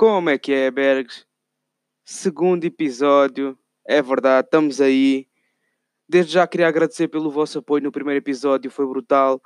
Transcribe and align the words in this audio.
Como 0.00 0.30
é 0.30 0.38
que 0.38 0.50
é, 0.50 0.70
Bergs? 0.70 1.26
Segundo 2.06 2.64
episódio, 2.64 3.58
é 3.86 4.00
verdade, 4.00 4.46
estamos 4.46 4.80
aí. 4.80 5.28
Desde 6.08 6.32
já 6.32 6.46
queria 6.46 6.68
agradecer 6.68 7.06
pelo 7.08 7.30
vosso 7.30 7.58
apoio 7.58 7.82
no 7.82 7.92
primeiro 7.92 8.16
episódio, 8.16 8.70
foi 8.70 8.86
brutal. 8.86 9.42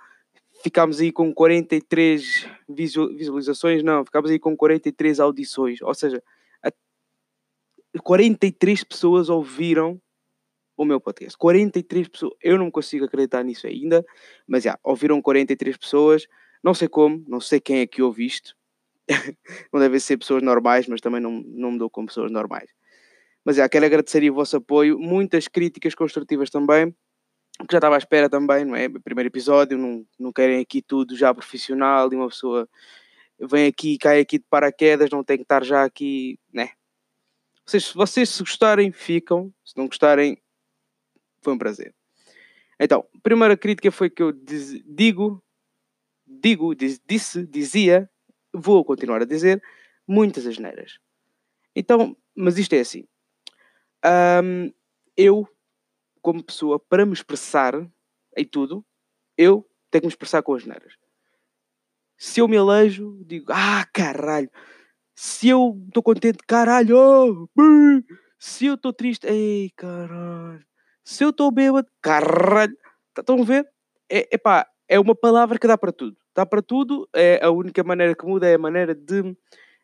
Ficámos 0.63 1.01
aí 1.01 1.11
com 1.11 1.35
43 1.35 2.47
visualizações, 2.69 3.83
não, 3.83 4.05
ficámos 4.05 4.31
aí 4.31 4.39
com 4.39 4.57
43 4.57 5.19
audições, 5.19 5.83
ou 5.83 5.93
seja, 5.93 6.23
43 8.05 8.85
pessoas 8.85 9.29
ouviram 9.29 10.01
o 10.77 10.85
meu 10.85 11.01
podcast. 11.01 11.37
43 11.37 12.07
pessoas, 12.07 12.33
eu 12.41 12.57
não 12.57 12.71
consigo 12.71 13.07
acreditar 13.07 13.43
nisso 13.43 13.67
ainda, 13.67 14.07
mas 14.47 14.63
já, 14.63 14.79
ouviram 14.85 15.21
43 15.21 15.77
pessoas, 15.77 16.29
não 16.63 16.75
sei 16.75 16.87
como, 16.87 17.25
não 17.27 17.41
sei 17.41 17.59
quem 17.59 17.81
é 17.81 17.89
que 17.89 18.01
ouve 18.01 18.25
isto, 18.25 18.55
não 19.73 19.81
devem 19.81 20.01
ser 20.01 20.17
pessoas 20.17 20.43
normais, 20.43 20.87
mas 20.87 21.01
também 21.01 21.21
não, 21.21 21.43
não 21.47 21.73
me 21.73 21.79
dou 21.79 21.91
como 21.91 22.07
pessoas 22.07 22.31
normais. 22.31 22.71
Mas 23.45 23.59
é, 23.59 23.69
quero 23.69 23.85
agradecer 23.85 24.29
o 24.31 24.35
vosso 24.35 24.57
apoio, 24.57 24.99
muitas 24.99 25.49
críticas 25.49 25.95
construtivas 25.95 26.49
também, 26.49 26.95
que 27.61 27.73
já 27.73 27.79
estava 27.79 27.95
à 27.95 27.99
espera 27.99 28.29
também, 28.29 28.65
não 28.65 28.75
é? 28.75 28.89
Primeiro 28.89 29.29
episódio, 29.29 29.77
não, 29.77 30.05
não 30.19 30.33
querem 30.33 30.61
aqui 30.61 30.81
tudo 30.81 31.17
já 31.17 31.33
profissional 31.33 32.11
e 32.13 32.17
uma 32.17 32.29
pessoa 32.29 32.69
vem 33.39 33.67
aqui, 33.67 33.99
cai 33.99 34.21
aqui 34.21 34.39
de 34.39 34.45
paraquedas, 34.49 35.11
não 35.11 35.23
tem 35.23 35.37
que 35.37 35.43
estar 35.43 35.65
já 35.65 35.85
aqui, 35.85 36.39
né? 36.53 36.71
Vocês, 37.67 37.93
vocês 37.93 38.29
se 38.29 38.43
gostarem, 38.43 38.93
ficam, 38.93 39.53
se 39.65 39.77
não 39.77 39.87
gostarem, 39.87 40.39
foi 41.43 41.53
um 41.53 41.59
prazer. 41.59 41.95
Então, 42.79 43.07
a 43.15 43.21
primeira 43.21 43.57
crítica 43.57 43.91
foi 43.91 44.11
que 44.11 44.23
eu 44.23 44.33
diz, 44.33 44.83
digo, 44.85 45.43
digo, 46.27 46.75
diz, 46.75 47.01
disse, 47.07 47.47
dizia 47.47 48.11
vou 48.55 48.85
continuar 48.85 49.23
a 49.23 49.27
dizer 49.27 49.63
muitas 50.07 50.47
asneiras. 50.47 50.99
Então, 51.75 52.17
mas 52.35 52.57
isto 52.59 52.75
é 52.75 52.81
assim. 52.81 53.07
Um, 54.43 54.73
eu, 55.17 55.49
como 56.23 56.43
pessoa, 56.43 56.79
para 56.79 57.05
me 57.05 57.13
expressar 57.13 57.75
em 58.37 58.45
tudo, 58.45 58.85
eu 59.37 59.69
tenho 59.91 60.03
que 60.03 60.07
me 60.07 60.13
expressar 60.13 60.43
com 60.43 60.55
asneiras. 60.55 60.95
Se 62.17 62.41
eu 62.41 62.49
me 62.49 62.57
alejo, 62.57 63.23
digo, 63.25 63.53
ah, 63.53 63.87
caralho. 63.93 64.51
Se 65.15 65.49
eu 65.49 65.81
estou 65.87 66.03
contente, 66.03 66.39
caralho. 66.47 67.49
Se 68.39 68.67
eu 68.67 68.75
estou 68.75 68.93
triste, 68.93 69.27
ei, 69.27 69.71
caralho. 69.77 70.65
Se 71.05 71.25
eu 71.25 71.31
estou 71.31 71.51
bêbado, 71.51 71.89
caralho. 72.01 72.77
Tá, 73.13 73.21
estão 73.21 73.41
a 73.41 73.45
ver? 73.45 73.69
É, 74.11 74.29
epá, 74.35 74.67
é 74.89 74.99
uma 74.99 75.15
palavra 75.15 75.59
que 75.59 75.67
dá 75.67 75.79
para 75.79 75.93
tudo. 75.93 76.17
Dá 76.35 76.45
para 76.45 76.61
tudo, 76.61 77.09
é 77.15 77.39
a 77.43 77.51
única 77.51 77.85
maneira 77.85 78.15
que 78.15 78.27
muda 78.27 78.49
é 78.49 78.55
a 78.55 78.59
maneira 78.59 78.95
de 78.95 79.37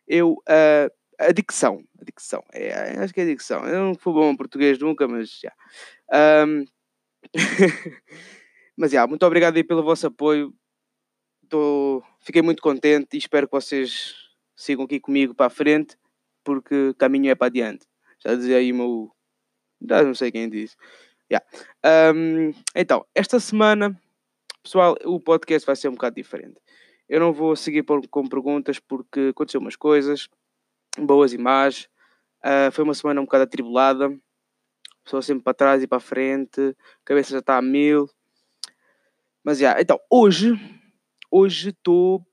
eu. 0.07 0.33
Uh, 0.33 0.91
a 1.19 1.33
dicção. 1.33 1.85
Dicção. 2.03 2.43
É, 2.53 2.99
acho 2.99 3.13
que 3.13 3.21
é 3.21 3.27
dicção. 3.27 3.67
Eu 3.67 3.85
não 3.85 3.95
fui 3.95 4.13
bom 4.13 4.31
em 4.31 4.37
português 4.37 4.79
nunca, 4.79 5.07
mas 5.07 5.39
já. 5.39 5.53
Um, 6.47 6.65
mas 8.77 8.91
já, 8.91 9.07
muito 9.07 9.25
obrigado 9.27 9.57
aí 9.57 9.63
pelo 9.63 9.83
vosso 9.83 10.07
apoio. 10.07 10.53
Tô, 11.49 12.03
fiquei 12.21 12.43
muito 12.43 12.63
contente 12.63 13.09
e 13.15 13.19
espero 13.19 13.47
que 13.47 13.53
vocês 13.53 14.15
sigam 14.57 14.85
aqui 14.85 14.99
comigo 14.99 15.35
para 15.35 15.47
a 15.47 15.51
frente, 15.51 15.97
porque 16.43 16.95
caminho 16.99 17.31
é 17.31 17.35
para 17.35 17.49
adiante. 17.49 17.87
Já 18.25 18.35
dizia 18.35 18.57
aí 18.57 18.73
o 18.73 18.77
meu. 18.77 19.11
Já 19.87 20.03
não 20.03 20.15
sei 20.15 20.33
quem 20.33 20.49
disse. 20.49 20.75
Yeah. 21.31 21.47
Um, 22.15 22.53
então, 22.75 23.07
esta 23.15 23.39
semana 23.39 23.97
Pessoal, 24.63 24.95
o 25.07 25.19
podcast 25.19 25.65
vai 25.67 25.75
ser 25.75 25.89
um 25.89 25.93
bocado 25.93 26.17
diferente. 26.17 26.61
Eu 27.09 27.19
não 27.19 27.33
vou 27.33 27.57
seguir 27.57 27.83
com 28.11 28.29
perguntas 28.29 28.79
porque 28.79 29.29
aconteceu 29.31 29.59
umas 29.59 29.75
coisas, 29.75 30.29
boas 30.99 31.33
e 31.33 31.39
más. 31.39 31.89
Uh, 32.45 32.71
foi 32.71 32.85
uma 32.85 32.93
semana 32.93 33.21
um 33.23 33.25
bocado 33.25 33.45
atribulada. 33.45 34.15
Pessoa 35.03 35.23
sempre 35.23 35.45
para 35.45 35.55
trás 35.55 35.83
e 35.83 35.87
para 35.87 35.99
frente. 35.99 36.61
A 36.61 37.05
cabeça 37.05 37.33
já 37.33 37.39
está 37.39 37.57
a 37.57 37.63
mil. 37.63 38.07
Mas 39.43 39.59
já, 39.59 39.69
yeah, 39.69 39.81
então, 39.81 39.99
hoje, 40.11 40.53
hoje 41.31 41.71
estou. 41.71 42.25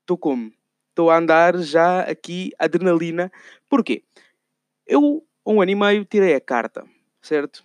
Estou 0.00 0.18
como? 0.18 0.52
Estou 0.88 1.08
a 1.08 1.18
andar 1.18 1.56
já 1.58 2.00
aqui 2.00 2.50
adrenalina. 2.58 3.30
Porquê? 3.68 4.02
Eu, 4.84 5.24
um 5.46 5.62
ano 5.62 5.70
e 5.70 5.74
meio, 5.76 6.04
tirei 6.04 6.34
a 6.34 6.40
carta, 6.40 6.84
certo? 7.22 7.64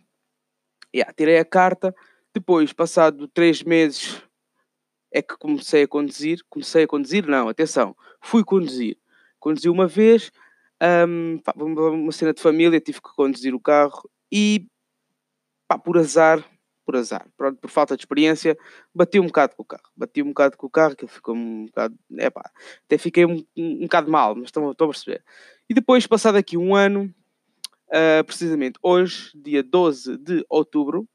Yeah, 0.96 1.12
tirei 1.12 1.40
a 1.40 1.46
carta 1.46 1.94
depois, 2.37 2.71
passado 2.71 3.27
três 3.27 3.63
meses, 3.63 4.21
é 5.11 5.21
que 5.21 5.35
comecei 5.37 5.83
a 5.83 5.87
conduzir. 5.87 6.39
Comecei 6.49 6.83
a 6.83 6.87
conduzir, 6.87 7.27
não, 7.27 7.49
atenção, 7.49 7.95
fui 8.21 8.43
conduzir. 8.43 8.97
Conduzi 9.39 9.69
uma 9.69 9.87
vez, 9.87 10.31
um, 11.07 11.39
uma 11.77 12.11
cena 12.11 12.33
de 12.33 12.41
família, 12.41 12.79
tive 12.79 13.01
que 13.01 13.09
conduzir 13.15 13.55
o 13.55 13.59
carro 13.59 14.09
e, 14.31 14.67
pá, 15.67 15.77
por 15.77 15.97
azar, 15.97 16.43
por 16.85 16.95
azar, 16.95 17.27
pronto, 17.35 17.59
por 17.59 17.69
falta 17.69 17.95
de 17.95 18.03
experiência, 18.03 18.57
bati 18.93 19.19
um 19.19 19.25
bocado 19.25 19.55
com 19.55 19.63
o 19.63 19.65
carro. 19.65 19.89
Bati 19.95 20.21
um 20.21 20.29
bocado 20.29 20.57
com 20.57 20.67
o 20.67 20.69
carro, 20.69 20.95
que 20.95 21.07
ficou 21.07 21.35
um 21.35 21.65
bocado, 21.65 21.97
é 22.17 22.29
pá, 22.29 22.49
até 22.85 22.97
fiquei 22.97 23.25
um, 23.25 23.43
um, 23.57 23.71
um 23.71 23.81
bocado 23.81 24.11
mal, 24.11 24.35
mas 24.35 24.45
estão, 24.45 24.71
estão 24.71 24.87
a 24.87 24.89
perceber. 24.91 25.23
E 25.69 25.73
depois, 25.73 26.05
passado 26.05 26.35
aqui 26.35 26.57
um 26.57 26.75
ano, 26.75 27.13
uh, 27.89 28.23
precisamente 28.25 28.79
hoje, 28.81 29.31
dia 29.35 29.63
12 29.63 30.17
de 30.17 30.45
outubro, 30.49 31.07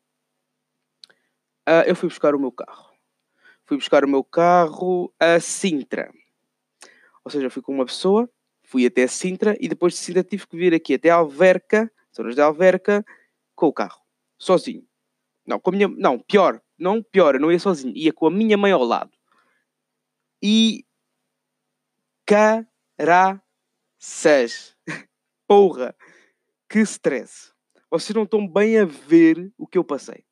uh, 1.69 1.83
eu 1.87 1.95
fui 1.97 2.09
buscar 2.09 2.35
o 2.35 2.39
meu 2.39 2.53
carro. 2.53 2.93
Fui 3.65 3.77
buscar 3.77 4.05
o 4.05 4.09
meu 4.09 4.25
carro 4.25 5.13
a 5.19 5.41
Sintra. 5.41 6.13
Ou 7.25 7.31
seja, 7.31 7.49
fui 7.51 7.63
com 7.63 7.73
uma 7.73 7.87
pessoa, 7.87 8.29
fui 8.63 8.85
até 8.87 9.07
Sintra 9.07 9.57
e 9.61 9.69
depois 9.69 9.95
de 9.95 10.01
Sintra 10.01 10.25
tive 10.25 10.47
que 10.47 10.57
vir 10.57 10.75
aqui 10.75 10.95
até 10.95 11.11
Alverca, 11.11 11.91
zonas 12.15 12.35
de 12.35 12.41
Alverca, 12.41 13.05
com 13.55 13.67
o 13.67 13.73
carro, 13.73 14.01
sozinho. 14.37 14.87
Não, 15.47 15.59
com 15.59 15.71
a 15.71 15.73
minha, 15.73 15.89
não, 15.89 16.19
pior, 16.19 16.61
não 16.79 17.03
pior, 17.03 17.35
eu 17.35 17.41
não 17.41 17.51
ia 17.53 17.59
sozinho, 17.59 17.97
ia 17.97 18.13
com 18.13 18.27
a 18.27 18.31
minha 18.31 18.57
mãe 18.57 18.73
ao 18.73 18.83
lado. 18.83 19.13
E 20.43 20.85
caraças, 22.27 23.41
porra, 25.47 25.95
que 26.69 26.81
stress. 26.81 27.53
Vocês 27.91 28.15
não 28.15 28.23
estão 28.25 28.49
bem 28.49 28.79
a 28.79 28.85
ver 28.85 29.53
o 29.59 29.67
que 29.67 29.77
eu 29.77 29.85
passei. 29.85 30.25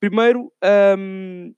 Primeiro, 0.00 0.52
um, 0.96 1.52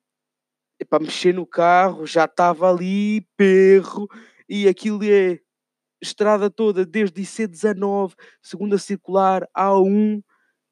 para 0.89 1.05
mexer 1.05 1.35
no 1.35 1.47
carro, 1.47 2.07
já 2.07 2.25
estava 2.25 2.71
ali, 2.71 3.21
perro, 3.37 4.09
e 4.49 4.67
aquilo 4.67 5.05
é 5.05 5.39
estrada 6.01 6.49
toda, 6.49 6.87
desde 6.87 7.21
IC19, 7.21 8.15
segunda 8.41 8.79
circular, 8.79 9.47
A1, 9.55 10.23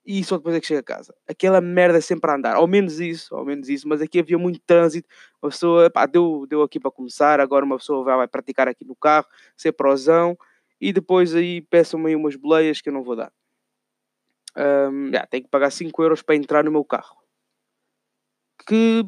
e 0.06 0.24
só 0.24 0.38
depois 0.38 0.56
é 0.56 0.60
que 0.60 0.66
chega 0.66 0.80
a 0.80 0.82
casa. 0.82 1.14
Aquela 1.28 1.60
merda 1.60 1.98
é 1.98 2.00
sempre 2.00 2.30
a 2.30 2.36
andar, 2.36 2.56
ao 2.56 2.66
menos 2.66 2.98
isso, 3.00 3.34
ao 3.34 3.44
menos 3.44 3.68
isso, 3.68 3.86
mas 3.86 4.00
aqui 4.00 4.18
havia 4.18 4.38
muito 4.38 4.60
trânsito, 4.66 5.06
uma 5.42 5.50
pessoa, 5.50 5.90
pá, 5.90 6.06
deu, 6.06 6.46
deu 6.48 6.62
aqui 6.62 6.80
para 6.80 6.90
começar, 6.90 7.38
agora 7.38 7.66
uma 7.66 7.76
pessoa 7.76 8.02
vai, 8.02 8.16
vai 8.16 8.28
praticar 8.28 8.66
aqui 8.66 8.86
no 8.86 8.96
carro, 8.96 9.26
ser 9.54 9.72
prosão, 9.72 10.38
e 10.80 10.90
depois 10.90 11.34
aí 11.34 11.60
peçam-me 11.60 12.08
aí 12.08 12.16
umas 12.16 12.34
boleias 12.34 12.80
que 12.80 12.88
eu 12.88 12.92
não 12.94 13.02
vou 13.02 13.14
dar. 13.14 13.30
Um, 14.56 15.08
yeah, 15.08 15.26
tenho 15.26 15.44
que 15.44 15.50
pagar 15.50 15.70
5 15.70 16.02
euros 16.02 16.22
para 16.22 16.34
entrar 16.34 16.64
no 16.64 16.72
meu 16.72 16.84
carro 16.84 17.17
que 18.66 19.06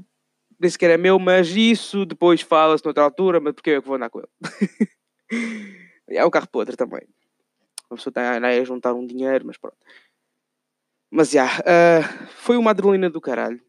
nem 0.58 0.70
sequer 0.70 0.90
é 0.90 0.96
meu, 0.96 1.18
mas 1.18 1.48
isso 1.48 2.04
depois 2.04 2.42
fala-se 2.42 2.84
noutra 2.84 3.02
altura, 3.02 3.40
mas 3.40 3.54
porque 3.54 3.70
eu 3.70 3.78
é 3.78 3.80
que 3.80 3.86
vou 3.86 3.96
andar 3.96 4.10
com 4.10 4.20
ele? 4.20 4.28
é 6.08 6.24
o 6.24 6.30
carro 6.30 6.48
podre 6.48 6.76
também. 6.76 7.08
Uma 7.90 7.96
pessoa 7.96 8.10
está 8.10 8.36
a 8.36 8.64
juntar 8.64 8.92
um 8.92 9.06
dinheiro, 9.06 9.46
mas 9.46 9.56
pronto. 9.56 9.76
Mas 11.10 11.30
já, 11.30 11.44
yeah, 11.44 11.62
uh, 11.62 12.26
foi 12.36 12.56
uma 12.56 12.70
adrenalina 12.70 13.10
do 13.10 13.20
caralho. 13.20 13.60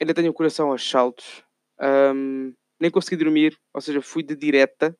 Ainda 0.00 0.14
tenho 0.14 0.30
o 0.30 0.34
coração 0.34 0.70
aos 0.70 0.88
saltos. 0.88 1.44
Um, 1.78 2.54
nem 2.80 2.90
consegui 2.90 3.16
dormir, 3.16 3.58
ou 3.74 3.80
seja, 3.80 4.00
fui 4.00 4.22
de 4.22 4.34
direta. 4.34 4.96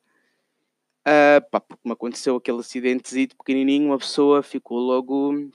Uh, 1.00 1.40
pá, 1.50 1.60
porque 1.60 1.80
me 1.88 1.92
aconteceu 1.92 2.36
aquele 2.36 2.58
acidentezito 2.58 3.34
pequenininho, 3.36 3.86
uma 3.86 3.98
pessoa 3.98 4.42
ficou 4.42 4.78
logo 4.78 5.50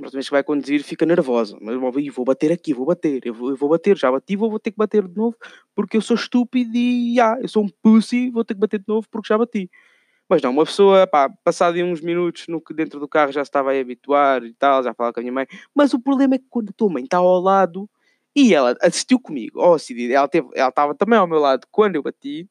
próxima 0.00 0.18
vez 0.18 0.26
que 0.26 0.32
vai 0.32 0.42
conduzir 0.42 0.82
fica 0.82 1.06
nervosa. 1.06 1.56
Mas 1.60 1.76
vou 2.12 2.24
bater 2.24 2.52
aqui, 2.52 2.74
vou 2.74 2.86
bater, 2.86 3.24
eu 3.24 3.34
vou, 3.34 3.50
eu 3.50 3.56
vou 3.56 3.68
bater, 3.68 3.96
já 3.96 4.10
bati, 4.10 4.36
vou, 4.36 4.50
vou 4.50 4.58
ter 4.58 4.70
que 4.70 4.76
bater 4.76 5.06
de 5.06 5.16
novo 5.16 5.36
porque 5.74 5.96
eu 5.96 6.00
sou 6.00 6.16
estúpido 6.16 6.76
e 6.76 7.20
ah, 7.20 7.38
eu 7.40 7.48
sou 7.48 7.64
um 7.64 7.68
pussy, 7.82 8.30
vou 8.30 8.44
ter 8.44 8.54
que 8.54 8.60
bater 8.60 8.78
de 8.78 8.86
novo 8.88 9.06
porque 9.10 9.28
já 9.28 9.38
bati. 9.38 9.70
Mas 10.28 10.40
não, 10.42 10.50
uma 10.50 10.64
pessoa, 10.64 11.06
pá, 11.06 11.30
passado 11.44 11.76
uns 11.76 12.00
minutos 12.00 12.46
no, 12.48 12.62
dentro 12.74 12.98
do 12.98 13.06
carro 13.06 13.30
já 13.30 13.42
estava 13.42 13.72
a 13.72 13.80
habituar 13.80 14.42
e 14.44 14.54
tal, 14.54 14.82
já 14.82 14.94
falava 14.94 15.12
com 15.12 15.20
a 15.20 15.22
minha 15.22 15.32
mãe. 15.32 15.46
Mas 15.74 15.92
o 15.92 16.00
problema 16.00 16.36
é 16.36 16.38
que 16.38 16.46
quando 16.48 16.70
a 16.70 16.72
tua 16.72 16.88
mãe 16.90 17.04
está 17.04 17.18
ao 17.18 17.40
lado 17.40 17.88
e 18.34 18.54
ela 18.54 18.74
assistiu 18.82 19.20
comigo, 19.20 19.60
oh, 19.60 19.76
ela 20.12 20.68
estava 20.68 20.94
também 20.94 21.18
ao 21.18 21.26
meu 21.26 21.38
lado 21.38 21.66
quando 21.70 21.96
eu 21.96 22.02
bati, 22.02 22.48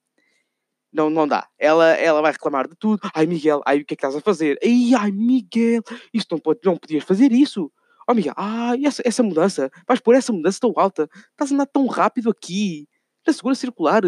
não, 0.94 1.10
não 1.10 1.28
dá. 1.28 1.48
Ela, 1.57 1.92
ela 1.94 2.22
vai 2.22 2.31
reclamar 2.31 2.68
de 2.68 2.75
tudo. 2.75 3.01
Ai, 3.13 3.25
Miguel, 3.25 3.62
ai, 3.66 3.80
o 3.80 3.86
que 3.86 3.94
é 3.94 3.98
que 3.98 4.06
estás 4.06 4.16
a 4.16 4.22
fazer? 4.22 4.60
Ai, 4.63 4.94
ai, 4.98 5.12
Miguel, 5.12 5.81
isto 6.13 6.31
não, 6.34 6.40
pode, 6.40 6.60
não 6.63 6.78
podias 6.78 7.04
fazer 7.04 7.31
isso. 7.31 7.72
Oh, 8.07 8.13
Miguel, 8.13 8.34
ai, 8.38 8.86
essa, 8.86 9.01
essa 9.06 9.24
mudança, 9.24 9.72
vais 9.88 10.00
por 10.00 10.13
essa 10.13 10.31
mudança 10.31 10.60
tão 10.60 10.74
alta, 10.75 11.10
estás 11.31 11.51
a 11.51 11.56
andar 11.56 11.66
tão 11.66 11.88
rápido 11.88 12.30
aqui, 12.30 12.88
na 13.25 13.34
segura 13.34 13.56
circular. 13.56 14.04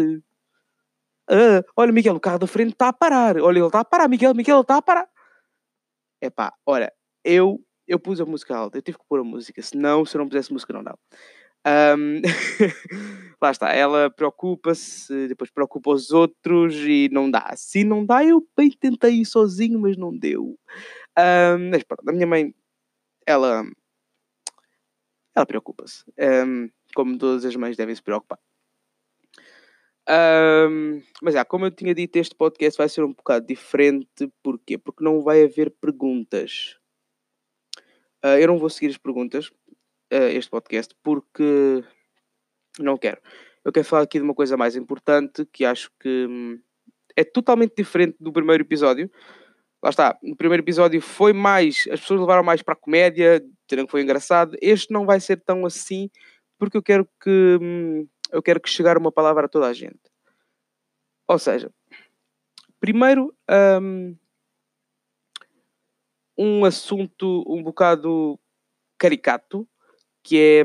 ah, 1.28 1.64
olha, 1.76 1.92
Miguel, 1.92 2.14
o 2.14 2.20
carro 2.20 2.38
da 2.38 2.46
frente 2.46 2.72
está 2.72 2.88
a 2.88 2.92
parar. 2.92 3.38
Olha, 3.38 3.58
ele 3.58 3.66
está 3.66 3.80
a 3.80 3.84
parar. 3.84 4.08
Miguel, 4.08 4.34
Miguel, 4.34 4.60
está 4.60 4.76
a 4.76 4.82
parar. 4.82 5.08
Epá, 6.20 6.52
olha, 6.64 6.92
eu, 7.24 7.60
eu 7.86 7.98
pus 7.98 8.20
a 8.20 8.24
música 8.26 8.56
alta. 8.56 8.78
Eu 8.78 8.82
tive 8.82 8.98
que 8.98 9.04
pôr 9.08 9.20
a 9.20 9.24
música. 9.24 9.60
Senão, 9.62 10.04
se 10.04 10.16
eu 10.16 10.20
não 10.20 10.28
pusesse 10.28 10.52
música, 10.52 10.72
não 10.72 10.84
dá. 10.84 10.96
Um, 11.66 12.22
lá 13.42 13.50
está, 13.50 13.72
ela 13.72 14.08
preocupa-se, 14.08 15.26
depois 15.26 15.50
preocupa 15.50 15.90
os 15.90 16.12
outros 16.12 16.76
e 16.76 17.08
não 17.10 17.28
dá. 17.28 17.52
Se 17.56 17.82
não 17.82 18.06
dá, 18.06 18.24
eu 18.24 18.46
bem 18.56 18.70
tentei 18.70 19.24
sozinho, 19.24 19.80
mas 19.80 19.96
não 19.96 20.16
deu. 20.16 20.56
Um, 21.18 21.70
mas 21.70 21.82
pronto, 21.82 22.08
a 22.08 22.12
minha 22.12 22.26
mãe, 22.26 22.54
ela, 23.26 23.64
ela 25.34 25.46
preocupa-se. 25.46 26.04
Um, 26.18 26.70
como 26.94 27.18
todas 27.18 27.44
as 27.44 27.56
mães 27.56 27.76
devem 27.76 27.94
se 27.94 28.02
preocupar. 28.02 28.38
Mas 31.20 31.34
é, 31.34 31.44
como 31.44 31.66
eu 31.66 31.70
tinha 31.72 31.92
dito, 31.92 32.16
este 32.16 32.34
podcast 32.34 32.78
vai 32.78 32.88
ser 32.88 33.02
um 33.02 33.12
bocado 33.12 33.44
diferente. 33.46 34.32
Porquê? 34.42 34.78
Porque 34.78 35.02
não 35.02 35.20
vai 35.20 35.42
haver 35.42 35.70
perguntas. 35.80 36.76
Uh, 38.24 38.38
eu 38.40 38.46
não 38.46 38.58
vou 38.58 38.70
seguir 38.70 38.90
as 38.90 38.96
perguntas 38.96 39.50
uh, 40.12 40.28
este 40.30 40.50
podcast 40.50 40.94
porque 41.02 41.84
não 42.78 42.96
quero. 42.96 43.20
Eu 43.64 43.72
quero 43.72 43.86
falar 43.86 44.02
aqui 44.02 44.18
de 44.18 44.24
uma 44.24 44.34
coisa 44.34 44.56
mais 44.56 44.76
importante 44.76 45.44
que 45.52 45.64
acho 45.64 45.90
que 46.00 46.26
hum, 46.28 46.60
é 47.16 47.24
totalmente 47.24 47.74
diferente 47.76 48.16
do 48.20 48.32
primeiro 48.32 48.62
episódio. 48.62 49.10
Lá 49.82 49.90
está, 49.90 50.18
no 50.22 50.36
primeiro 50.36 50.62
episódio 50.62 51.00
foi 51.00 51.32
mais, 51.32 51.84
as 51.90 52.00
pessoas 52.00 52.20
levaram 52.20 52.42
mais 52.42 52.62
para 52.62 52.74
a 52.74 52.76
comédia, 52.76 53.44
disseram 53.66 53.86
que 53.86 53.90
foi 53.90 54.02
engraçado. 54.02 54.56
Este 54.60 54.92
não 54.92 55.04
vai 55.04 55.20
ser 55.20 55.42
tão 55.42 55.66
assim 55.66 56.10
porque 56.58 56.76
eu 56.76 56.82
quero 56.82 57.08
que 57.20 57.58
hum, 57.60 58.06
eu 58.30 58.42
quero 58.42 58.60
que 58.60 58.70
chegar 58.70 58.96
uma 58.98 59.12
palavra 59.12 59.46
a 59.46 59.48
toda 59.48 59.66
a 59.66 59.72
gente. 59.72 60.00
Ou 61.28 61.38
seja, 61.38 61.70
primeiro 62.78 63.34
um, 63.80 64.16
um 66.38 66.64
assunto 66.64 67.44
um 67.48 67.62
bocado 67.62 68.38
caricato 68.98 69.68
que 70.26 70.36
é. 70.38 70.64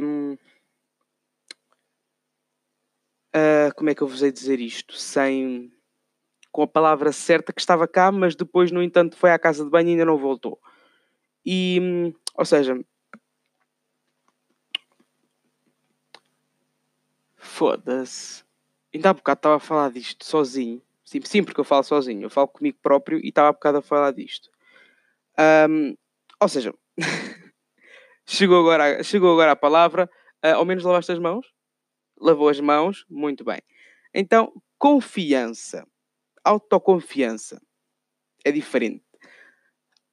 Uh, 3.33 3.73
como 3.75 3.89
é 3.91 3.95
que 3.95 4.01
eu 4.01 4.07
vos 4.07 4.23
hei 4.23 4.31
dizer 4.31 4.59
isto? 4.59 4.95
Sem. 4.95 5.71
com 6.51 6.63
a 6.63 6.67
palavra 6.67 7.11
certa 7.11 7.53
que 7.53 7.61
estava 7.61 7.87
cá, 7.87 8.11
mas 8.11 8.35
depois, 8.35 8.71
no 8.71 8.81
entanto, 8.81 9.15
foi 9.15 9.31
à 9.31 9.39
casa 9.39 9.63
de 9.63 9.69
banho 9.69 9.89
e 9.89 9.91
ainda 9.91 10.05
não 10.05 10.17
voltou. 10.17 10.59
E. 11.45 12.13
Ou 12.35 12.45
seja. 12.45 12.77
Foda-se. 17.35 18.43
Ainda 18.93 19.11
há 19.11 19.13
bocado 19.13 19.37
estava 19.39 19.55
a 19.57 19.59
falar 19.59 19.91
disto 19.91 20.25
sozinho. 20.25 20.81
Sim, 21.05 21.21
sim, 21.23 21.43
porque 21.43 21.59
eu 21.59 21.65
falo 21.65 21.83
sozinho. 21.83 22.23
Eu 22.23 22.29
falo 22.29 22.47
comigo 22.47 22.77
próprio 22.81 23.19
e 23.19 23.29
estava 23.29 23.49
há 23.49 23.53
bocado 23.53 23.77
a 23.77 23.81
falar 23.81 24.11
disto. 24.11 24.49
Um, 25.69 25.95
ou 26.39 26.47
seja. 26.49 26.73
Chegou 28.33 28.61
agora, 28.61 29.03
chegou 29.03 29.33
agora 29.33 29.51
a 29.51 29.55
palavra. 29.57 30.09
Uh, 30.41 30.55
ao 30.55 30.63
menos 30.63 30.85
lavaste 30.85 31.11
as 31.11 31.19
mãos? 31.19 31.45
Lavou 32.17 32.47
as 32.47 32.61
mãos? 32.61 33.05
Muito 33.09 33.43
bem. 33.43 33.59
Então, 34.13 34.53
confiança. 34.79 35.85
Autoconfiança. 36.41 37.61
É 38.45 38.49
diferente. 38.49 39.03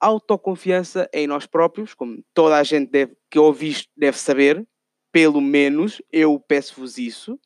Autoconfiança 0.00 1.08
em 1.14 1.28
nós 1.28 1.46
próprios, 1.46 1.94
como 1.94 2.20
toda 2.34 2.56
a 2.56 2.64
gente 2.64 2.90
deve, 2.90 3.16
que 3.30 3.38
ouve 3.38 3.68
isto 3.68 3.88
deve 3.96 4.18
saber, 4.18 4.66
pelo 5.12 5.40
menos 5.40 6.02
eu 6.10 6.40
peço-vos 6.40 6.98
isso. 6.98 7.38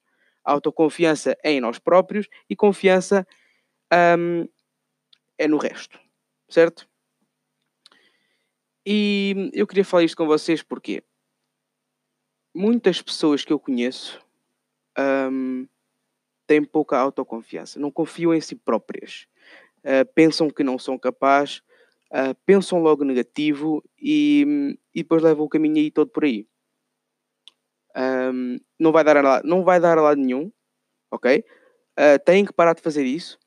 Autoconfiança 0.42 1.36
em 1.44 1.60
nós 1.60 1.78
próprios 1.78 2.26
e 2.48 2.56
confiança 2.56 3.26
um, 4.18 4.48
é 5.36 5.46
no 5.46 5.58
resto, 5.58 6.00
certo? 6.48 6.88
E 8.84 9.50
eu 9.52 9.66
queria 9.66 9.84
falar 9.84 10.02
isto 10.02 10.16
com 10.16 10.26
vocês 10.26 10.62
porque 10.62 11.04
muitas 12.54 13.00
pessoas 13.00 13.44
que 13.44 13.52
eu 13.52 13.58
conheço 13.58 14.20
um, 15.30 15.66
têm 16.46 16.64
pouca 16.64 16.98
autoconfiança, 16.98 17.78
não 17.78 17.90
confiam 17.90 18.34
em 18.34 18.40
si 18.40 18.56
próprias, 18.56 19.26
uh, 19.78 20.04
pensam 20.14 20.50
que 20.50 20.64
não 20.64 20.78
são 20.78 20.98
capazes, 20.98 21.58
uh, 22.10 22.34
pensam 22.44 22.80
logo 22.80 23.04
negativo 23.04 23.82
e, 23.96 24.76
e 24.92 25.02
depois 25.02 25.22
levam 25.22 25.46
o 25.46 25.48
caminho 25.48 25.76
aí 25.76 25.90
todo 25.90 26.10
por 26.10 26.24
aí. 26.24 26.46
Um, 27.96 28.58
não, 28.78 28.90
vai 28.90 29.04
dar 29.04 29.16
a 29.16 29.22
lado, 29.22 29.46
não 29.46 29.62
vai 29.62 29.78
dar 29.78 29.96
a 29.96 30.02
lado 30.02 30.20
nenhum, 30.20 30.50
ok? 31.10 31.44
Uh, 31.92 32.18
têm 32.24 32.44
que 32.44 32.52
parar 32.52 32.74
de 32.74 32.82
fazer 32.82 33.04
isso. 33.04 33.38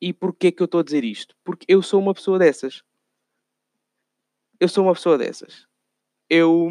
E 0.00 0.12
porquê 0.12 0.52
que 0.52 0.62
eu 0.62 0.66
estou 0.66 0.80
a 0.80 0.84
dizer 0.84 1.04
isto? 1.04 1.34
Porque 1.42 1.64
eu 1.66 1.80
sou 1.80 2.00
uma 2.00 2.12
pessoa 2.12 2.38
dessas 2.38 2.82
eu 4.60 4.68
sou 4.68 4.84
uma 4.84 4.94
pessoa 4.94 5.18
dessas. 5.18 5.66
Eu. 6.28 6.68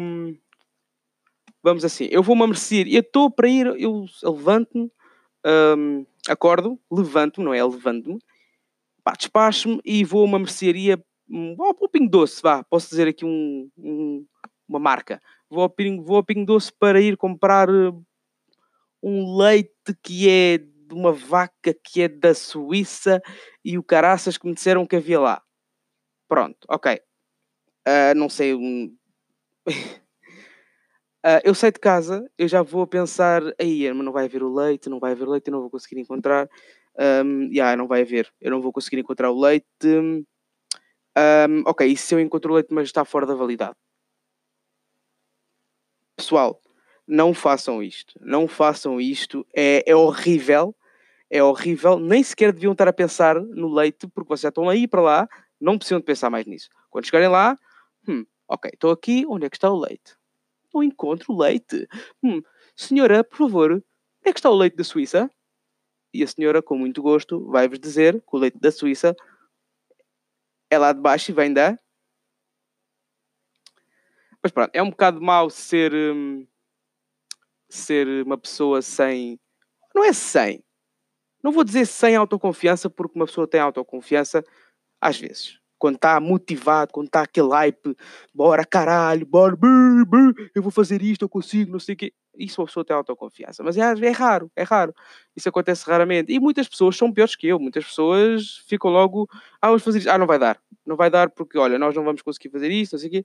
Vamos 1.62 1.84
assim, 1.84 2.06
eu 2.10 2.22
vou 2.22 2.36
uma 2.36 2.46
mercearia, 2.46 2.98
eu 2.98 3.00
estou 3.00 3.28
para 3.28 3.48
ir, 3.48 3.66
eu 3.80 4.06
levanto-me, 4.22 4.88
um, 5.76 6.06
acordo, 6.28 6.78
levanto-me, 6.90 7.44
não 7.44 7.52
é? 7.52 7.64
Levanto-me, 7.64 8.20
despacho-me 9.18 9.80
e 9.84 10.04
vou 10.04 10.22
a 10.22 10.24
uma 10.24 10.38
mercearia, 10.38 11.02
ao 11.58 11.88
Pingo 11.88 12.08
Doce, 12.08 12.40
vá, 12.40 12.62
posso 12.62 12.88
dizer 12.88 13.08
aqui 13.08 13.24
um, 13.24 13.68
um, 13.76 14.24
uma 14.68 14.78
marca. 14.78 15.20
Vou 15.50 15.62
ao, 15.62 15.70
Pingo, 15.70 16.04
vou 16.04 16.16
ao 16.16 16.24
Pingo 16.24 16.44
Doce 16.46 16.72
para 16.78 17.00
ir 17.00 17.16
comprar 17.16 17.68
uh, 17.68 18.04
um 19.02 19.36
leite 19.36 19.94
que 20.02 20.28
é 20.28 20.58
de 20.58 20.94
uma 20.94 21.12
vaca 21.12 21.74
que 21.74 22.02
é 22.02 22.08
da 22.08 22.32
Suíça 22.32 23.20
e 23.64 23.76
o 23.76 23.82
caraças 23.82 24.38
que 24.38 24.46
me 24.46 24.54
disseram 24.54 24.86
que 24.86 24.96
havia 24.96 25.18
lá. 25.18 25.42
Pronto, 26.28 26.58
ok. 26.68 27.00
Uh, 27.86 28.14
não 28.16 28.28
sei. 28.28 28.54
Um... 28.54 28.96
uh, 29.68 29.72
eu 31.44 31.54
saio 31.54 31.72
de 31.72 31.80
casa, 31.80 32.28
eu 32.36 32.48
já 32.48 32.62
vou 32.62 32.82
a 32.82 32.86
pensar, 32.86 33.42
aí, 33.60 33.92
não 33.92 34.12
vai 34.12 34.24
haver 34.24 34.42
o 34.42 34.52
leite, 34.52 34.88
não 34.88 34.98
vai 34.98 35.12
haver 35.12 35.28
leite, 35.28 35.48
eu 35.48 35.52
não 35.52 35.60
vou 35.60 35.70
conseguir 35.70 36.00
encontrar. 36.00 36.48
Um, 36.98 37.50
yeah, 37.52 37.76
não 37.76 37.86
vai 37.86 38.02
haver, 38.02 38.32
eu 38.40 38.50
não 38.50 38.60
vou 38.60 38.72
conseguir 38.72 38.98
encontrar 38.98 39.30
o 39.30 39.38
leite. 39.38 39.66
Um, 39.86 41.62
ok, 41.66 41.86
e 41.86 41.96
se 41.96 42.14
eu 42.14 42.20
encontro 42.20 42.52
o 42.52 42.54
leite, 42.54 42.72
mas 42.72 42.88
está 42.88 43.04
fora 43.04 43.26
da 43.26 43.34
validade? 43.34 43.76
Pessoal, 46.16 46.60
não 47.06 47.32
façam 47.32 47.82
isto. 47.82 48.18
Não 48.20 48.48
façam 48.48 49.00
isto. 49.00 49.46
É, 49.54 49.84
é 49.86 49.94
horrível. 49.94 50.74
É 51.30 51.42
horrível. 51.42 51.98
Nem 51.98 52.22
sequer 52.22 52.52
deviam 52.52 52.72
estar 52.72 52.88
a 52.88 52.92
pensar 52.92 53.40
no 53.40 53.72
leite, 53.72 54.06
porque 54.08 54.28
vocês 54.28 54.42
já 54.42 54.48
estão 54.48 54.68
aí 54.68 54.88
para 54.88 55.00
lá. 55.00 55.28
Não 55.60 55.78
precisam 55.78 55.98
de 55.98 56.04
pensar 56.04 56.30
mais 56.30 56.46
nisso. 56.46 56.68
Quando 56.90 57.04
chegarem 57.04 57.28
lá, 57.28 57.56
Hum, 58.08 58.24
ok, 58.48 58.70
estou 58.72 58.90
aqui, 58.90 59.24
onde 59.26 59.46
é 59.46 59.50
que 59.50 59.56
está 59.56 59.70
o 59.70 59.78
leite? 59.78 60.16
Não 60.72 60.82
encontro 60.82 61.36
leite. 61.36 61.88
Hum, 62.22 62.42
senhora, 62.76 63.24
por 63.24 63.36
favor, 63.38 63.72
onde 63.72 63.84
é 64.24 64.32
que 64.32 64.38
está 64.38 64.50
o 64.50 64.56
leite 64.56 64.76
da 64.76 64.84
Suíça? 64.84 65.30
E 66.14 66.22
a 66.22 66.26
senhora, 66.26 66.62
com 66.62 66.78
muito 66.78 67.02
gosto, 67.02 67.44
vai-vos 67.50 67.78
dizer 67.78 68.20
que 68.20 68.36
o 68.36 68.38
leite 68.38 68.58
da 68.58 68.70
Suíça 68.70 69.14
é 70.70 70.78
lá 70.78 70.92
de 70.92 71.00
baixo 71.00 71.30
e 71.30 71.34
vem 71.34 71.52
da. 71.52 71.78
Mas 74.42 74.52
pronto, 74.52 74.70
é 74.74 74.82
um 74.82 74.90
bocado 74.90 75.20
mau 75.20 75.50
ser. 75.50 75.92
Hum, 75.92 76.46
ser 77.68 78.06
uma 78.24 78.38
pessoa 78.38 78.80
sem. 78.82 79.38
Não 79.94 80.04
é 80.04 80.12
sem. 80.12 80.64
Não 81.42 81.52
vou 81.52 81.64
dizer 81.64 81.86
sem 81.86 82.16
autoconfiança, 82.16 82.90
porque 82.90 83.18
uma 83.18 83.26
pessoa 83.26 83.48
tem 83.48 83.60
autoconfiança 83.60 84.44
às 85.00 85.18
vezes 85.18 85.60
quando 85.78 85.96
está 85.96 86.18
motivado, 86.20 86.92
quando 86.92 87.06
está 87.06 87.22
aquele 87.22 87.50
hype, 87.50 87.96
bora 88.34 88.64
caralho, 88.64 89.26
bora, 89.26 89.56
eu 90.54 90.62
vou 90.62 90.70
fazer 90.70 91.02
isto, 91.02 91.22
eu 91.22 91.28
consigo, 91.28 91.72
não 91.72 91.78
sei 91.78 91.94
o 91.94 91.98
quê. 91.98 92.12
Isso 92.38 92.60
uma 92.60 92.66
pessoa 92.66 92.84
tem 92.84 92.94
autoconfiança. 92.94 93.62
Mas 93.62 93.76
é, 93.76 93.80
é 93.80 94.10
raro, 94.10 94.50
é 94.54 94.62
raro. 94.62 94.94
Isso 95.34 95.48
acontece 95.48 95.88
raramente. 95.88 96.32
E 96.32 96.38
muitas 96.38 96.68
pessoas 96.68 96.96
são 96.96 97.12
piores 97.12 97.34
que 97.34 97.46
eu. 97.46 97.58
Muitas 97.58 97.84
pessoas 97.86 98.58
ficam 98.66 98.90
logo, 98.90 99.28
ah, 99.60 99.68
vamos 99.68 99.82
fazer 99.82 99.98
isto. 99.98 100.10
Ah, 100.10 100.18
não 100.18 100.26
vai 100.26 100.38
dar. 100.38 100.60
Não 100.84 100.96
vai 100.96 101.10
dar 101.10 101.30
porque, 101.30 101.58
olha, 101.58 101.78
nós 101.78 101.94
não 101.94 102.04
vamos 102.04 102.22
conseguir 102.22 102.50
fazer 102.50 102.70
isto, 102.70 102.92
não 102.92 103.00
sei 103.00 103.08
o 103.08 103.12
quê. 103.12 103.24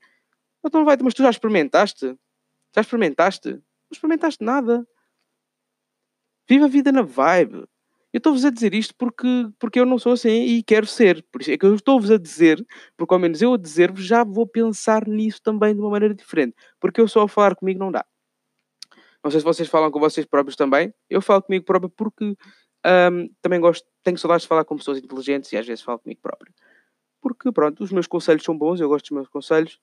Então 0.65 0.79
não 0.81 0.85
vai, 0.85 0.97
mas 1.01 1.13
tu 1.13 1.23
já 1.23 1.29
experimentaste? 1.29 2.15
Já 2.73 2.81
experimentaste? 2.81 3.49
Não 3.49 3.61
experimentaste 3.91 4.43
nada. 4.43 4.87
Viva 6.47 6.65
a 6.65 6.69
vida 6.69 6.91
na 6.91 7.01
vibe. 7.01 7.65
Eu 8.13 8.17
estou-vos 8.17 8.43
a 8.43 8.49
dizer 8.49 8.73
isto 8.73 8.93
porque, 8.97 9.27
porque 9.57 9.79
eu 9.79 9.85
não 9.85 9.97
sou 9.97 10.13
assim 10.13 10.43
e 10.43 10.63
quero 10.63 10.85
ser. 10.85 11.23
Por 11.31 11.41
isso 11.41 11.51
é 11.51 11.57
que 11.57 11.65
eu 11.65 11.73
estou-vos 11.73 12.11
a 12.11 12.17
dizer, 12.17 12.65
porque 12.97 13.13
ao 13.13 13.19
menos 13.19 13.41
eu 13.41 13.53
a 13.53 13.57
dizer-vos 13.57 14.03
já 14.03 14.23
vou 14.23 14.45
pensar 14.45 15.07
nisso 15.07 15.41
também 15.41 15.73
de 15.73 15.79
uma 15.79 15.89
maneira 15.89 16.13
diferente. 16.13 16.55
Porque 16.79 16.99
eu 16.99 17.07
só 17.07 17.23
a 17.23 17.27
falar 17.27 17.55
comigo 17.55 17.79
não 17.79 17.91
dá. 17.91 18.05
Não 19.23 19.31
sei 19.31 19.39
se 19.39 19.45
vocês 19.45 19.69
falam 19.69 19.91
com 19.91 19.99
vocês 19.99 20.25
próprios 20.25 20.55
também. 20.55 20.93
Eu 21.09 21.21
falo 21.21 21.41
comigo 21.41 21.63
próprio 21.63 21.89
porque 21.89 22.35
um, 22.85 23.29
também 23.41 23.59
gosto, 23.59 23.87
tenho 24.03 24.17
saudades 24.17 24.43
de 24.43 24.47
falar 24.47 24.65
com 24.65 24.75
pessoas 24.75 24.97
inteligentes 24.97 25.51
e 25.51 25.57
às 25.57 25.65
vezes 25.65 25.83
falo 25.83 25.99
comigo 25.99 26.19
próprio. 26.21 26.53
Porque, 27.21 27.51
pronto, 27.51 27.83
os 27.83 27.91
meus 27.91 28.07
conselhos 28.07 28.43
são 28.43 28.57
bons, 28.57 28.79
eu 28.79 28.89
gosto 28.89 29.05
dos 29.05 29.11
meus 29.11 29.27
conselhos. 29.29 29.79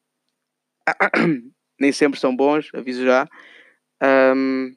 Nem 1.78 1.92
sempre 1.92 2.18
são 2.18 2.34
bons, 2.34 2.70
aviso 2.74 3.04
já. 3.04 3.28
Um, 4.02 4.76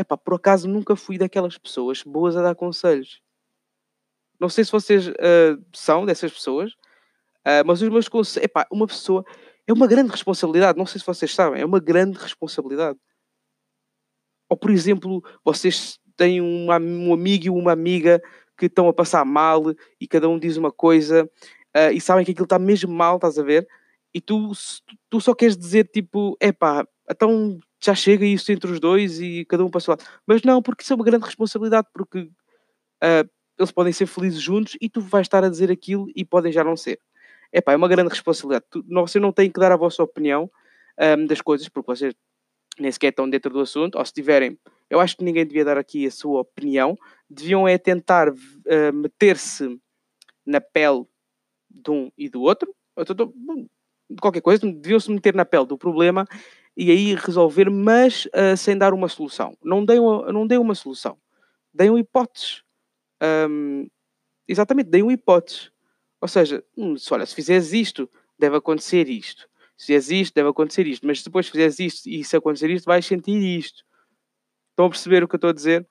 Epá, 0.00 0.16
por 0.16 0.34
acaso 0.34 0.66
nunca 0.66 0.96
fui 0.96 1.18
daquelas 1.18 1.58
pessoas 1.58 2.02
boas 2.02 2.34
a 2.34 2.42
dar 2.42 2.54
conselhos. 2.54 3.20
Não 4.40 4.48
sei 4.48 4.64
se 4.64 4.72
vocês 4.72 5.08
uh, 5.08 5.62
são 5.74 6.06
dessas 6.06 6.32
pessoas, 6.32 6.72
uh, 6.72 7.62
mas 7.66 7.82
os 7.82 7.88
meus 7.90 8.08
conselhos. 8.08 8.46
Epá, 8.46 8.66
uma 8.72 8.86
pessoa. 8.86 9.22
É 9.66 9.72
uma 9.74 9.86
grande 9.86 10.10
responsabilidade. 10.10 10.78
Não 10.78 10.86
sei 10.86 10.98
se 10.98 11.06
vocês 11.06 11.34
sabem. 11.34 11.60
É 11.60 11.66
uma 11.66 11.78
grande 11.78 12.18
responsabilidade. 12.18 12.98
Ou, 14.48 14.56
por 14.56 14.70
exemplo, 14.70 15.22
vocês 15.44 16.00
têm 16.16 16.40
um 16.40 16.72
amigo 16.72 17.44
e 17.44 17.50
uma 17.50 17.72
amiga 17.72 18.20
que 18.56 18.64
estão 18.64 18.88
a 18.88 18.92
passar 18.94 19.24
mal 19.24 19.62
e 20.00 20.08
cada 20.08 20.28
um 20.30 20.38
diz 20.38 20.56
uma 20.56 20.72
coisa 20.72 21.30
uh, 21.76 21.92
e 21.92 22.00
sabem 22.00 22.24
que 22.24 22.30
aquilo 22.30 22.44
está 22.44 22.58
mesmo 22.58 22.92
mal, 22.92 23.16
estás 23.16 23.38
a 23.38 23.42
ver? 23.42 23.68
E 24.14 24.20
tu, 24.20 24.50
tu 25.10 25.20
só 25.20 25.34
queres 25.34 25.56
dizer 25.56 25.88
tipo, 25.88 26.36
epá, 26.40 26.86
então 27.10 27.60
já 27.82 27.94
chega 27.94 28.24
isso 28.24 28.52
entre 28.52 28.70
os 28.70 28.78
dois 28.78 29.20
e 29.20 29.44
cada 29.46 29.64
um 29.64 29.70
para 29.70 29.78
o 29.78 29.80
seu 29.80 29.92
lado. 29.92 30.04
Mas 30.26 30.42
não, 30.42 30.62
porque 30.62 30.82
isso 30.82 30.92
é 30.92 30.96
uma 30.96 31.04
grande 31.04 31.24
responsabilidade, 31.24 31.88
porque 31.92 32.20
uh, 32.20 33.30
eles 33.58 33.72
podem 33.72 33.92
ser 33.92 34.06
felizes 34.06 34.40
juntos 34.40 34.76
e 34.80 34.88
tu 34.88 35.00
vais 35.00 35.24
estar 35.24 35.42
a 35.42 35.48
dizer 35.48 35.70
aquilo 35.70 36.06
e 36.14 36.24
podem 36.24 36.52
já 36.52 36.62
não 36.62 36.76
ser. 36.76 37.00
Epá, 37.52 37.72
é 37.72 37.76
uma 37.76 37.88
grande 37.88 38.10
responsabilidade. 38.10 38.66
Tu, 38.70 38.84
não, 38.86 39.06
você 39.06 39.18
não 39.18 39.32
tem 39.32 39.50
que 39.50 39.58
dar 39.58 39.72
a 39.72 39.76
vossa 39.76 40.02
opinião 40.02 40.50
um, 41.18 41.26
das 41.26 41.40
coisas, 41.40 41.68
porque 41.68 41.86
vocês 41.86 42.14
nem 42.78 42.92
sequer 42.92 43.08
estão 43.08 43.28
dentro 43.28 43.52
do 43.52 43.60
assunto, 43.60 43.98
ou 43.98 44.04
se 44.04 44.12
tiverem, 44.12 44.58
eu 44.88 45.00
acho 45.00 45.16
que 45.16 45.24
ninguém 45.24 45.44
devia 45.44 45.64
dar 45.64 45.76
aqui 45.76 46.06
a 46.06 46.10
sua 46.10 46.40
opinião, 46.40 46.96
deviam 47.28 47.66
é 47.66 47.76
tentar 47.76 48.28
uh, 48.30 48.92
meter-se 48.94 49.78
na 50.46 50.60
pele 50.60 51.04
de 51.68 51.90
um 51.90 52.10
e 52.16 52.28
do 52.28 52.42
outro, 52.42 52.74
de 52.96 54.20
qualquer 54.20 54.40
coisa, 54.40 54.66
deviam-se 54.66 55.10
meter 55.10 55.34
na 55.34 55.44
pele 55.44 55.66
do 55.66 55.78
problema 55.78 56.26
e 56.80 56.90
aí 56.90 57.14
resolver, 57.14 57.68
mas 57.68 58.24
uh, 58.24 58.56
sem 58.56 58.76
dar 58.76 58.94
uma 58.94 59.06
solução. 59.06 59.54
Não 59.62 59.84
deem, 59.84 60.00
não 60.00 60.46
deem 60.46 60.58
uma 60.58 60.74
solução, 60.74 61.18
deem 61.74 61.98
hipóteses. 61.98 62.62
Um, 63.22 63.86
exatamente, 64.48 64.88
deem 64.88 65.02
uma 65.02 65.12
hipótese. 65.12 65.70
Ou 66.22 66.26
seja, 66.26 66.64
hum, 66.74 66.96
se, 66.96 67.12
olha, 67.12 67.26
se 67.26 67.34
fizeres 67.34 67.74
isto, 67.74 68.08
deve 68.38 68.56
acontecer 68.56 69.10
isto. 69.10 69.46
Se 69.76 69.88
fizeres 69.88 70.10
isto, 70.10 70.34
deve 70.34 70.48
acontecer 70.48 70.86
isto. 70.86 71.06
Mas 71.06 71.22
depois 71.22 71.44
se 71.44 71.52
fizeres 71.52 71.78
isto 71.78 72.08
e 72.08 72.24
se 72.24 72.34
acontecer 72.34 72.70
isto, 72.70 72.86
vais 72.86 73.04
sentir 73.04 73.58
isto. 73.58 73.84
Estão 74.70 74.86
a 74.86 74.88
perceber 74.88 75.22
o 75.22 75.28
que 75.28 75.34
eu 75.34 75.38
estou 75.38 75.50
a 75.50 75.52
dizer? 75.52 75.86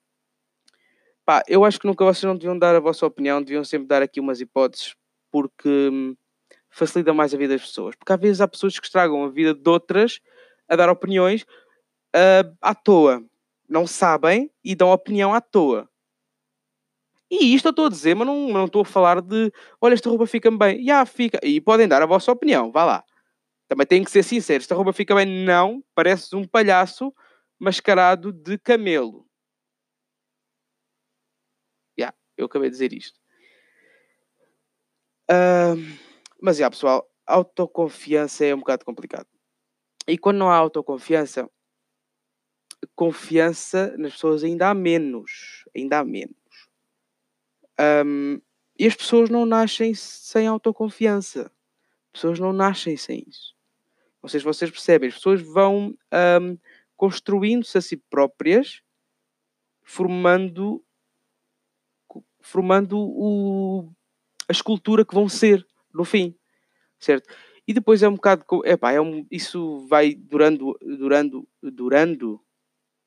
Pá, 1.23 1.43
eu 1.47 1.63
acho 1.63 1.79
que 1.79 1.85
nunca 1.85 2.03
vocês 2.03 2.23
não 2.23 2.35
deviam 2.35 2.57
dar 2.57 2.75
a 2.75 2.79
vossa 2.79 3.05
opinião, 3.05 3.43
deviam 3.43 3.63
sempre 3.63 3.87
dar 3.87 4.01
aqui 4.01 4.19
umas 4.19 4.41
hipóteses, 4.41 4.95
porque 5.31 5.69
hum, 5.69 6.15
facilita 6.67 7.13
mais 7.13 7.31
a 7.31 7.37
vida 7.37 7.53
das 7.53 7.67
pessoas. 7.67 7.95
Porque 7.95 8.11
às 8.11 8.19
vezes 8.19 8.41
há 8.41 8.47
pessoas 8.47 8.79
que 8.79 8.87
estragam 8.87 9.23
a 9.23 9.29
vida 9.29 9.53
de 9.53 9.69
outras 9.69 10.19
a 10.69 10.75
dar 10.75 10.89
opiniões 10.89 11.43
uh, 12.15 12.55
à 12.61 12.75
toa. 12.75 13.23
Não 13.67 13.85
sabem 13.85 14.51
e 14.63 14.75
dão 14.75 14.91
opinião 14.91 15.33
à 15.33 15.41
toa. 15.41 15.89
E 17.31 17.53
isto 17.53 17.67
eu 17.67 17.69
estou 17.69 17.85
a 17.85 17.89
dizer, 17.89 18.15
mas 18.15 18.25
não, 18.25 18.47
não 18.49 18.65
estou 18.65 18.81
a 18.81 18.85
falar 18.85 19.21
de 19.21 19.51
olha, 19.79 19.93
esta 19.93 20.09
roupa 20.09 20.25
fica-me 20.25 20.57
bem. 20.57 20.83
Já 20.83 21.05
fica. 21.05 21.39
E 21.43 21.61
podem 21.61 21.87
dar 21.87 22.01
a 22.01 22.07
vossa 22.07 22.31
opinião, 22.31 22.71
vá 22.71 22.83
lá. 22.83 23.03
Também 23.67 23.85
tem 23.85 24.03
que 24.03 24.09
ser 24.09 24.23
sincero. 24.23 24.61
Esta 24.61 24.73
roupa 24.73 24.91
fica 24.91 25.13
bem? 25.13 25.27
Não. 25.45 25.83
Pareces 25.93 26.33
um 26.33 26.43
palhaço 26.43 27.13
mascarado 27.59 28.31
de 28.31 28.57
camelo. 28.57 29.27
Já, 31.97 32.05
yeah, 32.05 32.17
eu 32.35 32.47
acabei 32.47 32.69
de 32.69 32.73
dizer 32.73 32.93
isto. 32.93 33.19
Uh, 35.29 35.77
mas 36.41 36.57
já, 36.57 36.61
yeah, 36.61 36.71
pessoal, 36.71 37.07
autoconfiança 37.27 38.43
é 38.43 38.55
um 38.55 38.59
bocado 38.59 38.83
complicado. 38.83 39.27
E 40.09 40.17
quando 40.17 40.37
não 40.37 40.49
há 40.49 40.55
autoconfiança, 40.55 41.49
confiança 42.95 43.95
nas 43.97 44.13
pessoas 44.13 44.43
ainda 44.43 44.69
há 44.69 44.73
menos. 44.73 45.65
Ainda 45.75 45.99
há 45.99 46.03
menos. 46.03 46.35
Um, 48.05 48.41
e 48.77 48.87
as 48.87 48.95
pessoas 48.95 49.29
não 49.29 49.45
nascem 49.45 49.93
sem 49.93 50.47
autoconfiança. 50.47 51.51
As 52.07 52.11
pessoas 52.13 52.39
não 52.39 52.51
nascem 52.51 52.97
sem 52.97 53.23
isso. 53.27 53.55
Vocês, 54.21 54.43
vocês 54.43 54.71
percebem, 54.71 55.09
as 55.09 55.15
pessoas 55.15 55.41
vão 55.41 55.95
um, 56.41 56.57
construindo-se 56.97 57.77
a 57.77 57.81
si 57.81 57.95
próprias, 57.95 58.81
formando, 59.81 60.83
formando 62.41 62.99
o, 62.99 63.89
a 64.47 64.51
escultura 64.51 65.05
que 65.05 65.13
vão 65.13 65.29
ser 65.29 65.65
no 65.93 66.03
fim, 66.03 66.35
certo? 66.99 67.33
E 67.69 67.73
depois 67.73 68.01
é 68.01 68.09
um 68.09 68.15
bocado, 68.15 68.43
epá, 68.65 68.91
é 68.91 68.99
um, 68.99 69.27
isso 69.29 69.85
vai 69.85 70.15
durando, 70.15 70.75
durando, 70.81 71.47
durando, 71.61 72.43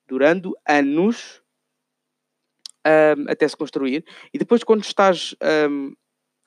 durando 0.07 0.57
anos 0.65 1.43
um, 2.87 3.29
até 3.29 3.49
se 3.49 3.57
construir. 3.57 4.05
E 4.33 4.39
depois, 4.39 4.63
quando 4.63 4.85
estás 4.85 5.35
um, 5.69 5.93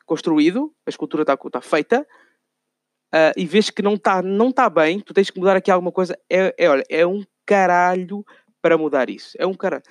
construído, 0.05 0.73
a 0.85 0.89
escultura 0.89 1.23
está 1.23 1.35
tá 1.35 1.59
feita, 1.59 2.07
uh, 3.13 3.35
e 3.35 3.45
vês 3.45 3.69
que 3.69 3.81
não 3.81 3.95
está 3.95 4.21
não 4.21 4.49
tá 4.49 4.69
bem, 4.69 5.01
tu 5.01 5.13
tens 5.13 5.29
que 5.29 5.37
mudar 5.37 5.57
aqui 5.57 5.69
alguma 5.69 5.91
coisa. 5.91 6.17
É, 6.31 6.55
é, 6.57 6.69
olha, 6.69 6.85
é 6.89 7.05
um 7.05 7.21
caralho 7.45 8.25
para 8.61 8.77
mudar 8.77 9.09
isso. 9.09 9.35
É 9.37 9.45
um 9.45 9.53
caralho. 9.53 9.83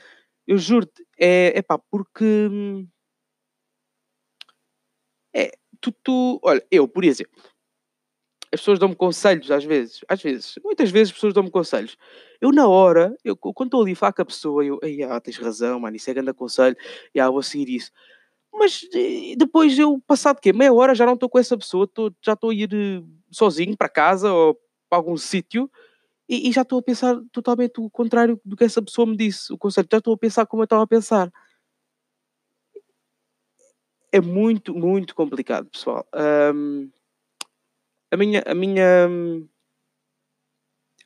Eu 0.47 0.57
juro-te, 0.57 1.07
é, 1.19 1.59
é 1.59 1.61
pá, 1.61 1.79
porque. 1.91 2.25
Hum, 2.25 2.89
é, 5.37 5.51
tu, 5.79 5.93
tu, 6.03 6.41
olha, 6.43 6.65
eu, 6.71 6.89
por 6.89 7.05
exemplo, 7.05 7.35
as 8.55 8.61
pessoas 8.61 8.79
dão-me 8.79 8.95
conselhos 8.95 9.51
às 9.51 9.65
vezes, 9.65 10.01
às 10.09 10.23
vezes, 10.23 10.55
muitas 10.65 10.91
vezes 10.91 11.09
as 11.09 11.15
pessoas 11.15 11.35
dão-me 11.35 11.51
conselhos. 11.51 11.97
Eu 12.41 12.53
na 12.53 12.69
hora, 12.69 13.17
eu, 13.25 13.37
quando 13.37 13.69
estou 13.69 13.83
ali 13.83 13.93
a 13.93 13.97
falar 13.97 14.13
com 14.13 14.23
a 14.23 14.25
pessoa, 14.25 14.65
eu, 14.65 14.81
ah, 15.11 15.21
tens 15.21 15.37
razão, 15.39 15.81
mano, 15.81 15.97
isso 15.97 16.09
é 16.09 16.15
grande 16.15 16.33
conselho, 16.33 16.77
ah, 17.19 17.31
vou 17.31 17.43
seguir 17.43 17.75
isso. 17.75 17.91
Mas 18.53 18.87
depois 19.37 19.77
eu, 19.79 20.01
passado 20.07 20.41
quê? 20.41 20.53
Meia 20.53 20.73
hora 20.73 20.95
já 20.95 21.05
não 21.05 21.15
estou 21.15 21.29
com 21.29 21.39
essa 21.39 21.59
pessoa, 21.59 21.89
tô, 21.89 22.13
já 22.23 22.35
estou 22.35 22.51
a 22.51 22.55
ir 22.55 22.73
eh, 22.73 23.03
sozinho 23.31 23.77
para 23.77 23.89
casa 23.89 24.33
ou 24.33 24.55
para 24.89 24.99
algum 24.99 25.17
sítio 25.17 25.69
e, 26.29 26.49
e, 26.49 26.53
já 26.53 26.63
estou 26.63 26.79
a 26.79 26.83
pensar 26.83 27.21
totalmente 27.33 27.81
o 27.81 27.91
contrário 27.91 28.41
do 28.45 28.57
que 28.57 28.65
essa 28.65 28.81
pessoa 28.81 29.07
me 29.07 29.17
disse. 29.17 29.53
O 29.53 29.59
conselho, 29.59 29.89
já 29.91 29.99
estou 29.99 30.15
a 30.15 30.19
pensar 30.19 30.47
como 30.47 30.63
eu 30.63 30.65
estava 30.65 30.83
a 30.83 30.87
pensar. 30.87 31.31
É 34.13 34.21
muito, 34.21 34.73
muito 34.73 35.15
complicado, 35.15 35.69
pessoal. 35.69 36.07
Um, 36.55 36.89
a 38.15 38.17
minha, 38.17 38.43
a 38.47 38.55
minha, 38.55 39.07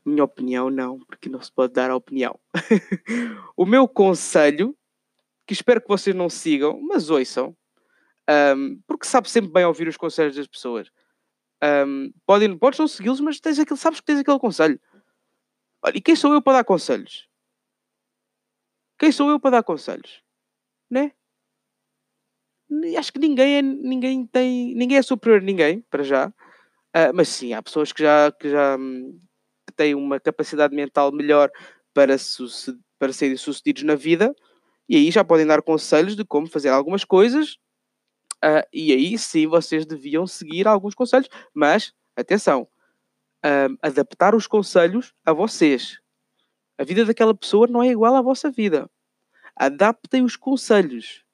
a 0.05 0.09
minha 0.09 0.25
opinião 0.25 0.69
não, 0.69 0.99
porque 1.01 1.31
não 1.31 1.41
se 1.41 1.51
pode 1.51 1.73
dar 1.73 1.91
a 1.91 1.97
opinião. 1.97 2.39
o 3.57 3.65
meu 3.65 3.89
conselho, 3.89 4.77
que 5.47 5.55
espero 5.55 5.81
que 5.81 5.89
vocês 5.89 6.15
não 6.15 6.29
sigam, 6.29 6.79
mas 6.83 7.09
ouçam, 7.09 7.57
um, 8.55 8.79
porque 8.87 9.07
sabe 9.07 9.31
sempre 9.31 9.51
bem 9.51 9.65
ouvir 9.65 9.89
os 9.89 9.97
conselhos 9.97 10.37
das 10.37 10.47
pessoas. 10.47 10.91
Um, 11.65 12.13
podem, 12.27 12.59
podes 12.59 12.79
não 12.79 12.87
segui-los, 12.87 13.21
mas 13.21 13.41
tens 13.41 13.59
aquele, 13.59 13.81
sabes 13.81 14.01
que 14.01 14.07
tens 14.07 14.21
aquele 14.21 14.39
conselho. 14.39 14.79
Olha, 15.83 15.97
e 15.97 16.03
quem 16.03 16.15
sou 16.15 16.35
eu 16.35 16.43
para 16.43 16.59
dar 16.59 16.65
conselhos? 16.65 17.27
Quem 18.99 19.11
sou 19.11 19.31
eu 19.31 19.41
para 19.41 19.53
dar 19.53 19.63
conselhos? 19.63 20.23
Né? 20.91 21.13
Acho 22.99 23.13
que 23.15 23.19
ninguém 23.19 23.57
é, 23.57 23.63
ninguém 23.63 24.27
tem, 24.27 24.75
ninguém 24.75 24.99
é 24.99 25.03
superior 25.03 25.41
a 25.41 25.45
ninguém, 25.45 25.81
para 25.89 26.03
já. 26.03 26.31
Uh, 26.97 27.13
mas 27.15 27.29
sim, 27.29 27.53
há 27.53 27.63
pessoas 27.63 27.93
que 27.93 28.03
já, 28.03 28.33
que 28.33 28.51
já 28.51 28.77
hum, 28.77 29.21
têm 29.77 29.95
uma 29.95 30.19
capacidade 30.19 30.75
mental 30.75 31.13
melhor 31.13 31.51
para, 31.93 32.17
para 32.99 33.13
serem 33.13 33.37
sucedidos 33.37 33.83
na 33.83 33.95
vida 33.95 34.35
e 34.89 34.97
aí 34.97 35.11
já 35.11 35.23
podem 35.23 35.47
dar 35.47 35.61
conselhos 35.61 36.17
de 36.17 36.25
como 36.25 36.49
fazer 36.49 36.71
algumas 36.71 37.05
coisas. 37.05 37.59
Uh, 38.37 38.65
e 38.73 38.93
aí 38.93 39.19
sim 39.19 39.47
vocês 39.47 39.85
deviam 39.85 40.27
seguir 40.27 40.67
alguns 40.67 40.95
conselhos, 40.95 41.29
mas 41.53 41.93
atenção, 42.17 42.69
uh, 43.45 43.77
adaptar 43.83 44.35
os 44.35 44.47
conselhos 44.47 45.13
a 45.25 45.33
vocês. 45.33 45.99
A 46.79 46.85
vida 46.85 47.05
daquela 47.05 47.35
pessoa 47.35 47.67
não 47.67 47.83
é 47.83 47.89
igual 47.89 48.15
à 48.15 48.23
vossa 48.23 48.51
vida. 48.51 48.89
Adaptem 49.55 50.23
os 50.23 50.37
conselhos. 50.37 51.25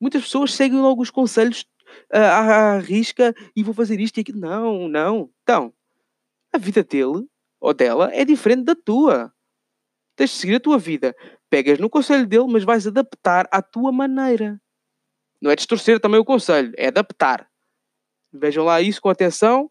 Muitas 0.00 0.22
pessoas 0.22 0.54
seguem 0.54 0.78
logo 0.78 1.02
os 1.02 1.10
conselhos 1.10 1.66
à, 2.12 2.74
à 2.74 2.78
risca 2.78 3.34
e 3.54 3.62
vou 3.62 3.74
fazer 3.74 4.00
isto 4.00 4.18
e 4.18 4.20
aquilo. 4.20 4.40
Não, 4.40 4.88
não. 4.88 5.30
Então, 5.42 5.72
a 6.52 6.58
vida 6.58 6.82
dele 6.82 7.26
ou 7.60 7.74
dela 7.74 8.10
é 8.12 8.24
diferente 8.24 8.64
da 8.64 8.74
tua. 8.74 9.32
Tens 10.16 10.30
de 10.30 10.36
seguir 10.36 10.54
a 10.56 10.60
tua 10.60 10.78
vida. 10.78 11.14
Pegas 11.48 11.78
no 11.78 11.88
conselho 11.88 12.26
dele, 12.26 12.46
mas 12.48 12.64
vais 12.64 12.86
adaptar 12.86 13.48
à 13.50 13.62
tua 13.62 13.92
maneira. 13.92 14.60
Não 15.40 15.50
é 15.50 15.56
distorcer 15.56 16.00
também 16.00 16.18
o 16.18 16.24
conselho, 16.24 16.72
é 16.76 16.88
adaptar. 16.88 17.48
Vejam 18.32 18.64
lá 18.64 18.80
isso 18.80 19.00
com 19.00 19.08
atenção, 19.08 19.70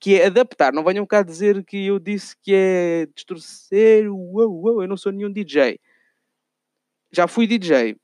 que 0.00 0.14
é 0.14 0.26
adaptar. 0.26 0.72
Não 0.72 0.84
venham 0.84 1.04
cá 1.04 1.22
dizer 1.22 1.64
que 1.64 1.86
eu 1.86 1.98
disse 1.98 2.36
que 2.40 2.52
é 2.54 3.06
distorcer. 3.14 4.10
Uou, 4.10 4.62
uou, 4.64 4.82
eu 4.82 4.88
não 4.88 4.96
sou 4.96 5.12
nenhum 5.12 5.32
DJ. 5.32 5.80
Já 7.12 7.26
fui 7.26 7.46
DJ. 7.46 7.96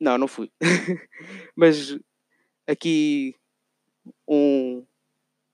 Não, 0.00 0.16
não 0.16 0.28
fui. 0.28 0.50
mas 1.56 1.98
aqui 2.66 3.34
um 4.26 4.84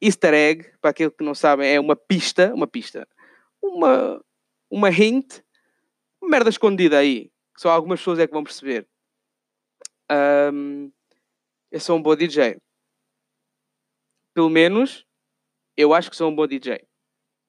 easter 0.01 0.35
egg, 0.35 0.71
para 0.81 0.91
aqueles 0.91 1.15
que 1.17 1.25
não 1.25 1.35
sabem, 1.35 1.69
é 1.69 1.79
uma 1.79 1.97
pista, 1.97 2.53
uma 2.55 2.67
pista, 2.67 3.07
uma, 3.63 4.23
uma 4.71 4.91
hint 4.91 5.43
uma 6.23 6.31
merda 6.31 6.49
escondida 6.49 6.99
aí, 6.99 7.33
que 7.53 7.61
só 7.61 7.71
algumas 7.71 7.99
pessoas 7.99 8.21
é 8.21 8.27
que 8.29 8.33
vão 8.33 8.45
perceber. 8.45 8.87
Um, 10.11 10.93
eu 11.71 11.81
sou 11.81 11.99
um 11.99 12.03
bom 12.03 12.15
DJ. 12.15 12.59
Pelo 14.33 14.49
menos, 14.49 15.05
eu 15.77 15.93
acho 15.93 16.09
que 16.09 16.17
sou 16.17 16.31
um 16.31 16.35
bom 16.35 16.47
DJ. 16.47 16.87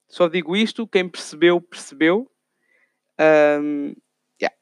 Só 0.07 0.27
digo 0.27 0.55
isto, 0.55 0.87
quem 0.87 1.07
percebeu, 1.07 1.61
percebeu. 1.61 2.31
Um, 3.61 3.93
yeah. 4.41 4.57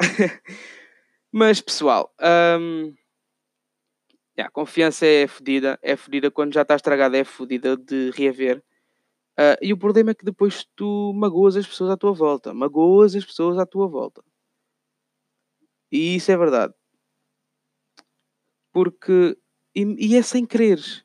Mas, 1.31 1.61
pessoal, 1.61 2.13
um, 2.59 2.93
yeah, 4.37 4.51
confiança 4.51 5.05
é 5.05 5.27
fodida. 5.27 5.79
É 5.81 5.95
fodida 5.95 6.31
quando 6.31 6.53
já 6.53 6.61
está 6.61 6.75
estragada, 6.75 7.17
é 7.17 7.23
fodida 7.23 7.77
de 7.77 8.11
reaver. 8.11 8.63
Uh, 9.39 9.57
e 9.61 9.73
o 9.73 9.77
problema 9.77 10.11
é 10.11 10.13
que 10.13 10.25
depois 10.25 10.65
tu 10.75 11.13
magoas 11.13 11.55
as 11.55 11.65
pessoas 11.65 11.89
à 11.91 11.97
tua 11.97 12.13
volta. 12.13 12.53
Magoas 12.53 13.15
as 13.15 13.25
pessoas 13.25 13.57
à 13.57 13.65
tua 13.65 13.87
volta. 13.87 14.23
E 15.91 16.15
isso 16.15 16.31
é 16.31 16.37
verdade. 16.37 16.73
Porque. 18.71 19.37
E, 19.75 19.83
e 20.13 20.15
é 20.15 20.21
sem 20.21 20.45
quereres. 20.45 21.03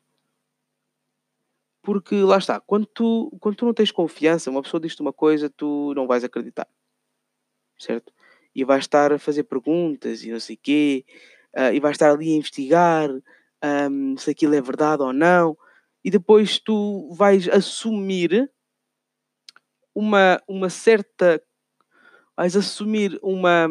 Porque 1.81 2.15
lá 2.15 2.37
está, 2.37 2.59
quando 2.59 2.85
tu, 2.85 3.31
quando 3.39 3.55
tu 3.55 3.65
não 3.65 3.73
tens 3.73 3.91
confiança, 3.91 4.49
uma 4.49 4.61
pessoa 4.61 4.81
diz-te 4.81 5.01
uma 5.01 5.13
coisa, 5.13 5.49
tu 5.49 5.93
não 5.95 6.05
vais 6.05 6.21
acreditar. 6.21 6.67
Certo? 7.79 8.11
E 8.53 8.65
vais 8.65 8.83
estar 8.83 9.13
a 9.13 9.19
fazer 9.19 9.43
perguntas 9.43 10.21
e 10.23 10.29
não 10.31 10.39
sei 10.39 10.57
o 10.57 10.59
quê, 10.61 11.05
uh, 11.55 11.73
e 11.73 11.79
vais 11.79 11.95
estar 11.95 12.11
ali 12.11 12.33
a 12.33 12.37
investigar 12.37 13.09
um, 13.89 14.17
se 14.17 14.31
aquilo 14.31 14.55
é 14.55 14.61
verdade 14.61 15.03
ou 15.03 15.13
não 15.13 15.57
e 16.07 16.09
depois 16.09 16.57
tu 16.57 17.13
vais 17.13 17.49
assumir 17.49 18.49
uma, 19.93 20.41
uma 20.47 20.69
certa. 20.69 21.43
vais 22.33 22.55
assumir 22.55 23.19
uma, 23.21 23.67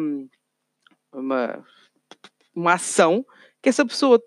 uma, 1.11 1.65
uma 2.53 2.73
ação 2.73 3.25
que 3.59 3.69
essa 3.69 3.83
pessoa 3.83 4.21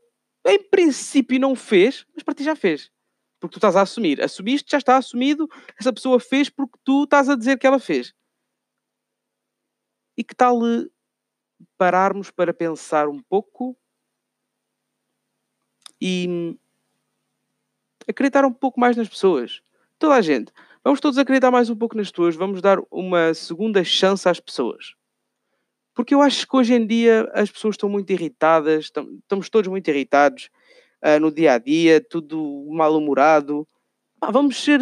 em 0.45 0.59
princípio 0.59 1.39
não 1.39 1.55
fez, 1.55 2.05
mas 2.13 2.25
para 2.25 2.35
ti 2.35 2.43
já 2.43 2.57
fez. 2.57 2.91
Porque 3.39 3.55
tu 3.55 3.59
estás 3.59 3.77
a 3.77 3.83
assumir. 3.83 4.21
Assumiste, 4.21 4.73
já 4.73 4.79
está 4.79 4.97
assumido, 4.97 5.49
essa 5.79 5.93
pessoa 5.93 6.19
fez 6.19 6.49
porque 6.49 6.79
tu 6.83 7.05
estás 7.05 7.29
a 7.29 7.37
dizer 7.37 7.59
que 7.59 7.67
ela 7.67 7.79
fez. 7.79 8.13
E 10.17 10.25
que 10.25 10.35
tal 10.35 10.67
eh, 10.67 10.87
pararmos 11.77 12.31
para 12.31 12.53
pensar 12.53 13.09
um 13.09 13.21
pouco 13.21 13.77
e 16.01 16.57
acreditar 18.09 18.45
um 18.45 18.53
pouco 18.53 18.81
mais 18.81 18.97
nas 18.97 19.09
pessoas. 19.09 19.63
Toda 19.99 20.15
a 20.15 20.21
gente. 20.21 20.53
Vamos 20.83 21.01
todos 21.01 21.19
acreditar 21.19 21.51
mais 21.51 21.69
um 21.69 21.77
pouco 21.77 21.97
nas 21.97 22.11
pessoas, 22.11 22.35
vamos 22.35 22.63
dar 22.63 22.79
uma 22.91 23.35
segunda 23.35 23.85
chance 23.85 24.27
às 24.27 24.41
pessoas. 24.41 24.95
Porque 25.95 26.15
eu 26.15 26.23
acho 26.23 26.49
que 26.49 26.57
hoje 26.57 26.73
em 26.73 26.87
dia 26.87 27.31
as 27.35 27.51
pessoas 27.51 27.75
estão 27.75 27.89
muito 27.89 28.11
irritadas, 28.11 28.85
estamos 28.85 29.51
todos 29.51 29.69
muito 29.69 29.89
irritados 29.89 30.49
uh, 31.05 31.21
no 31.21 31.31
dia 31.31 31.53
a 31.53 31.59
dia, 31.59 32.01
tudo 32.01 32.67
mal-humorado. 32.71 33.69
Ah, 34.21 34.31
vamos 34.31 34.63
ser, 34.63 34.81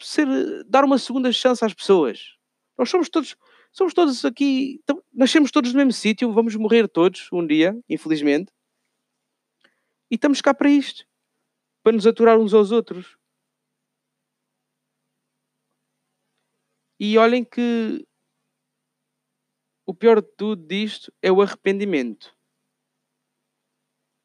ser, 0.00 0.28
dar 0.68 0.84
uma 0.84 0.98
segunda 0.98 1.32
chance 1.32 1.64
às 1.64 1.74
pessoas. 1.74 2.36
Nós 2.78 2.88
somos 2.88 3.08
todos, 3.08 3.36
somos 3.72 3.94
todos 3.94 4.24
aqui, 4.24 4.82
nascemos 5.12 5.50
todos 5.50 5.72
no 5.72 5.78
mesmo 5.78 5.92
sítio, 5.92 6.32
vamos 6.32 6.54
morrer 6.56 6.88
todos 6.88 7.28
um 7.32 7.46
dia, 7.46 7.78
infelizmente. 7.88 8.52
E 10.10 10.16
estamos 10.16 10.40
cá 10.40 10.52
para 10.52 10.70
isto 10.70 11.04
para 11.82 11.92
nos 11.92 12.06
aturar 12.06 12.38
uns 12.38 12.52
aos 12.54 12.70
outros. 12.72 13.16
E 16.98 17.16
olhem 17.16 17.44
que 17.44 18.06
o 19.86 19.94
pior 19.94 20.20
de 20.20 20.28
tudo 20.36 20.66
disto 20.66 21.12
é 21.22 21.32
o 21.32 21.40
arrependimento. 21.40 22.36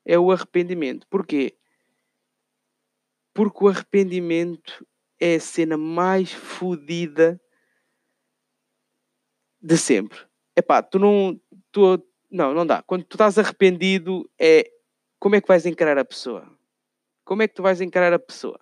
É 0.06 0.20
o 0.20 0.32
arrependimento. 0.32 1.08
Porquê? 1.08 1.58
Porque 3.34 3.64
o 3.64 3.68
arrependimento 3.68 4.86
é 5.20 5.36
a 5.36 5.40
cena 5.40 5.78
mais 5.78 6.32
fodida 6.32 7.42
de 9.66 9.78
sempre. 9.78 10.20
Epá, 10.56 10.82
tu 10.84 11.00
não. 11.00 11.40
Tu, 11.72 12.04
não, 12.32 12.54
não 12.54 12.66
dá. 12.66 12.84
Quando 12.84 13.04
tu 13.04 13.16
estás 13.16 13.38
arrependido, 13.38 14.30
é 14.40 14.70
como 15.20 15.36
é 15.36 15.42
que 15.42 15.48
vais 15.48 15.66
encarar 15.66 15.98
a 15.98 16.06
pessoa? 16.06 16.56
como 17.26 17.42
é 17.42 17.48
que 17.48 17.56
tu 17.56 17.64
vais 17.64 17.82
encarar 17.82 18.14
a 18.14 18.20
pessoa? 18.20 18.60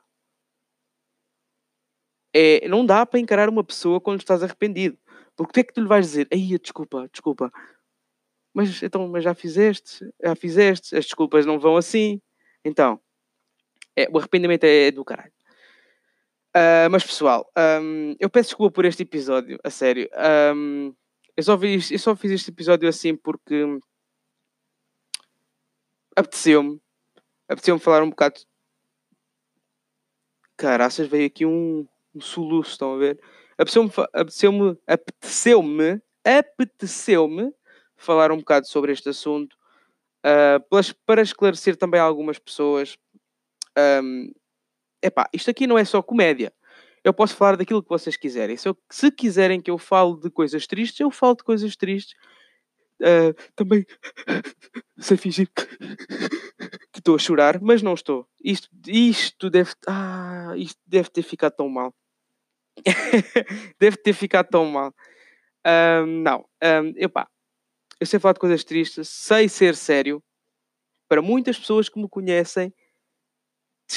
É, 2.34 2.68
não 2.68 2.84
dá 2.84 3.06
para 3.06 3.20
encarar 3.20 3.50
uma 3.50 3.64
pessoa 3.64 4.02
quando 4.02 4.22
estás 4.22 4.42
arrependido. 4.42 4.98
Porque 5.36 5.52
o 5.52 5.54
que 5.54 5.60
é 5.60 5.64
que 5.64 5.74
tu 5.74 5.82
lhe 5.82 5.88
vais 5.88 6.08
dizer? 6.08 6.28
Aí, 6.32 6.58
desculpa, 6.58 7.08
desculpa. 7.12 7.52
Mas 8.54 8.82
então, 8.82 9.08
mas 9.08 9.24
já 9.24 9.36
fizeste, 9.36 10.10
já 10.24 10.36
fizeste, 10.36 10.96
as 10.96 11.06
desculpas 11.06 11.46
não 11.46 11.60
vão 11.60 11.76
assim. 11.76 12.22
Então, 12.64 13.00
é, 13.96 14.08
o 14.10 14.18
arrependimento 14.18 14.64
é, 14.64 14.88
é 14.88 14.92
do 14.92 15.04
caralho. 15.04 15.34
Uh, 16.56 16.90
mas 16.92 17.04
pessoal, 17.04 17.52
um, 17.82 18.16
eu 18.20 18.30
peço 18.30 18.50
desculpa 18.50 18.74
por 18.74 18.86
este 18.86 19.02
episódio, 19.02 19.60
a 19.64 19.70
sério. 19.72 20.08
Um, 20.56 20.94
eu, 21.36 21.44
só 21.44 21.58
fiz, 21.58 21.90
eu 21.90 22.00
só 22.00 22.16
fiz 22.16 22.32
este 22.32 22.52
episódio 22.52 22.88
assim 22.88 23.16
porque 23.16 23.80
apeteceu-me. 26.16 26.80
Apeteceu-me 27.48 27.82
falar 27.82 28.04
um 28.04 28.10
bocado 28.10 28.40
Caraças, 30.56 31.08
veio 31.08 31.26
aqui 31.26 31.46
um, 31.46 31.88
um 32.14 32.22
soluço, 32.22 32.72
estão 32.72 32.94
a 32.94 32.98
ver? 32.98 33.20
Apeteceu-me, 33.58 33.92
apeteceu-me, 34.14 34.78
apeteceu-me, 34.88 36.02
apeteceu-me 36.24 37.54
falar 37.98 38.32
um 38.32 38.38
bocado 38.38 38.68
sobre 38.68 38.92
este 38.92 39.10
assunto 39.10 39.58
uh, 40.24 40.94
para 41.06 41.22
esclarecer 41.22 41.76
também 41.76 42.00
algumas 42.00 42.38
pessoas. 42.38 42.98
Um, 43.78 44.32
epá, 45.04 45.30
isto 45.34 45.50
aqui 45.50 45.68
não 45.68 45.78
é 45.78 45.86
só 45.86 46.02
comédia. 46.02 46.54
Eu 47.04 47.14
posso 47.14 47.36
falar 47.36 47.58
daquilo 47.58 47.84
que 47.84 47.90
vocês 47.90 48.16
quiserem. 48.16 48.56
Se, 48.56 48.68
eu, 48.68 48.78
se 48.90 49.12
quiserem 49.12 49.62
que 49.62 49.70
eu 49.70 49.78
fale 49.78 50.18
de 50.20 50.30
coisas 50.30 50.66
tristes, 50.66 51.00
eu 51.02 51.12
falo 51.12 51.36
de 51.36 51.44
coisas 51.44 51.76
tristes. 51.76 52.16
Uh, 53.02 53.34
também 53.56 53.86
sem 54.98 55.18
fingir 55.18 55.50
que 55.54 57.00
estou 57.00 57.16
a 57.16 57.20
chorar, 57.20 57.60
mas 57.62 57.82
não 57.82 57.94
estou. 57.94 58.26
Isto, 58.42 58.70
isto 58.88 59.50
deve. 59.50 59.72
Ah, 59.88 60.54
isto 60.56 60.80
deve 60.88 61.10
ter 61.10 61.24
ficado 61.24 61.54
tão 61.54 61.68
mal. 61.68 61.94
deve 63.80 63.98
ter 63.98 64.14
ficado 64.14 64.48
tão 64.50 64.66
mal. 64.66 64.94
Um, 65.66 66.22
não, 66.22 66.46
um, 66.64 66.94
eu 66.96 67.10
pá, 67.10 67.28
eu 68.00 68.06
sei 68.06 68.20
falar 68.20 68.34
de 68.34 68.40
coisas 68.40 68.64
tristes, 68.64 69.10
sei 69.10 69.50
ser 69.50 69.76
sério. 69.76 70.24
Para 71.10 71.22
muitas 71.22 71.60
pessoas 71.60 71.90
que 71.90 72.00
me 72.00 72.08
conhecem, 72.10 72.74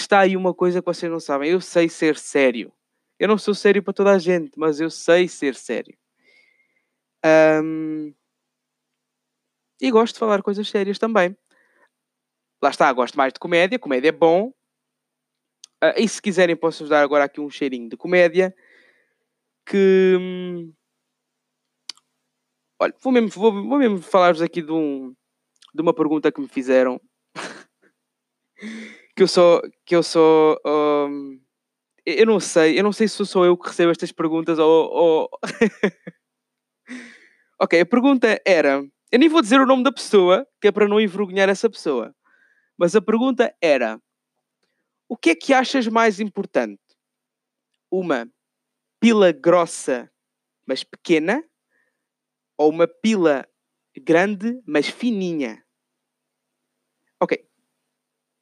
está 0.00 0.20
aí 0.20 0.36
uma 0.36 0.54
coisa 0.54 0.80
que 0.80 0.86
vocês 0.86 1.10
não 1.10 1.20
sabem. 1.20 1.50
Eu 1.50 1.60
sei 1.60 1.88
ser 1.88 2.16
sério. 2.16 2.72
Eu 3.18 3.28
não 3.28 3.38
sou 3.38 3.54
sério 3.54 3.82
para 3.82 3.94
toda 3.94 4.12
a 4.12 4.18
gente, 4.18 4.52
mas 4.58 4.80
eu 4.80 4.90
sei 4.90 5.26
ser 5.28 5.54
sério. 5.54 5.96
Um, 7.24 8.14
e 9.80 9.90
gosto 9.90 10.14
de 10.14 10.18
falar 10.20 10.42
coisas 10.42 10.68
sérias 10.68 10.98
também. 10.98 11.36
Lá 12.62 12.70
está, 12.70 12.92
gosto 12.92 13.16
mais 13.16 13.32
de 13.32 13.40
comédia, 13.40 13.78
comédia 13.78 14.08
é 14.08 14.12
bom. 14.12 14.48
Uh, 15.82 15.92
e 15.98 16.08
se 16.08 16.20
quiserem, 16.20 16.56
posso-vos 16.56 16.90
dar 16.90 17.02
agora 17.02 17.24
aqui 17.24 17.40
um 17.40 17.50
cheirinho 17.50 17.88
de 17.88 17.96
comédia. 17.96 18.54
Que. 19.66 20.16
Hum, 20.18 20.72
olha, 22.80 22.94
vou 23.00 23.12
mesmo, 23.12 23.28
vou, 23.28 23.52
vou 23.52 23.78
mesmo 23.78 24.00
falar-vos 24.00 24.42
aqui 24.42 24.62
de, 24.62 24.72
um, 24.72 25.14
de 25.74 25.82
uma 25.82 25.94
pergunta 25.94 26.32
que 26.32 26.40
me 26.40 26.48
fizeram. 26.48 27.00
que 29.16 29.22
eu 29.22 29.28
sou. 29.28 29.62
Que 29.84 29.96
eu 29.96 30.02
sou. 30.02 30.60
Um, 30.64 31.40
eu 32.04 32.26
não 32.26 32.38
sei, 32.38 32.78
eu 32.78 32.84
não 32.84 32.92
sei 32.92 33.08
se 33.08 33.24
sou 33.26 33.44
eu 33.44 33.56
que 33.56 33.68
recebo 33.68 33.90
estas 33.90 34.12
perguntas 34.12 34.58
ou. 34.58 34.90
ou... 34.92 35.30
ok, 37.58 37.80
a 37.80 37.86
pergunta 37.86 38.40
era 38.46 38.84
eu 39.10 39.18
nem 39.18 39.28
vou 39.28 39.40
dizer 39.40 39.60
o 39.60 39.66
nome 39.66 39.84
da 39.84 39.92
pessoa, 39.92 40.46
que 40.60 40.68
é 40.68 40.72
para 40.72 40.88
não 40.88 41.00
envergonhar 41.00 41.48
essa 41.48 41.70
pessoa. 41.70 42.14
Mas 42.76 42.96
a 42.96 43.00
pergunta 43.00 43.54
era: 43.62 44.00
o 45.08 45.16
que 45.16 45.30
é 45.30 45.34
que 45.34 45.54
achas 45.54 45.86
mais 45.86 46.18
importante? 46.18 46.82
Uma 47.90 48.28
pila 49.00 49.30
grossa, 49.32 50.10
mas 50.66 50.82
pequena? 50.82 51.42
Ou 52.58 52.70
uma 52.70 52.88
pila 52.88 53.48
grande, 53.96 54.60
mas 54.66 54.88
fininha? 54.88 55.64
Ok. 57.20 57.45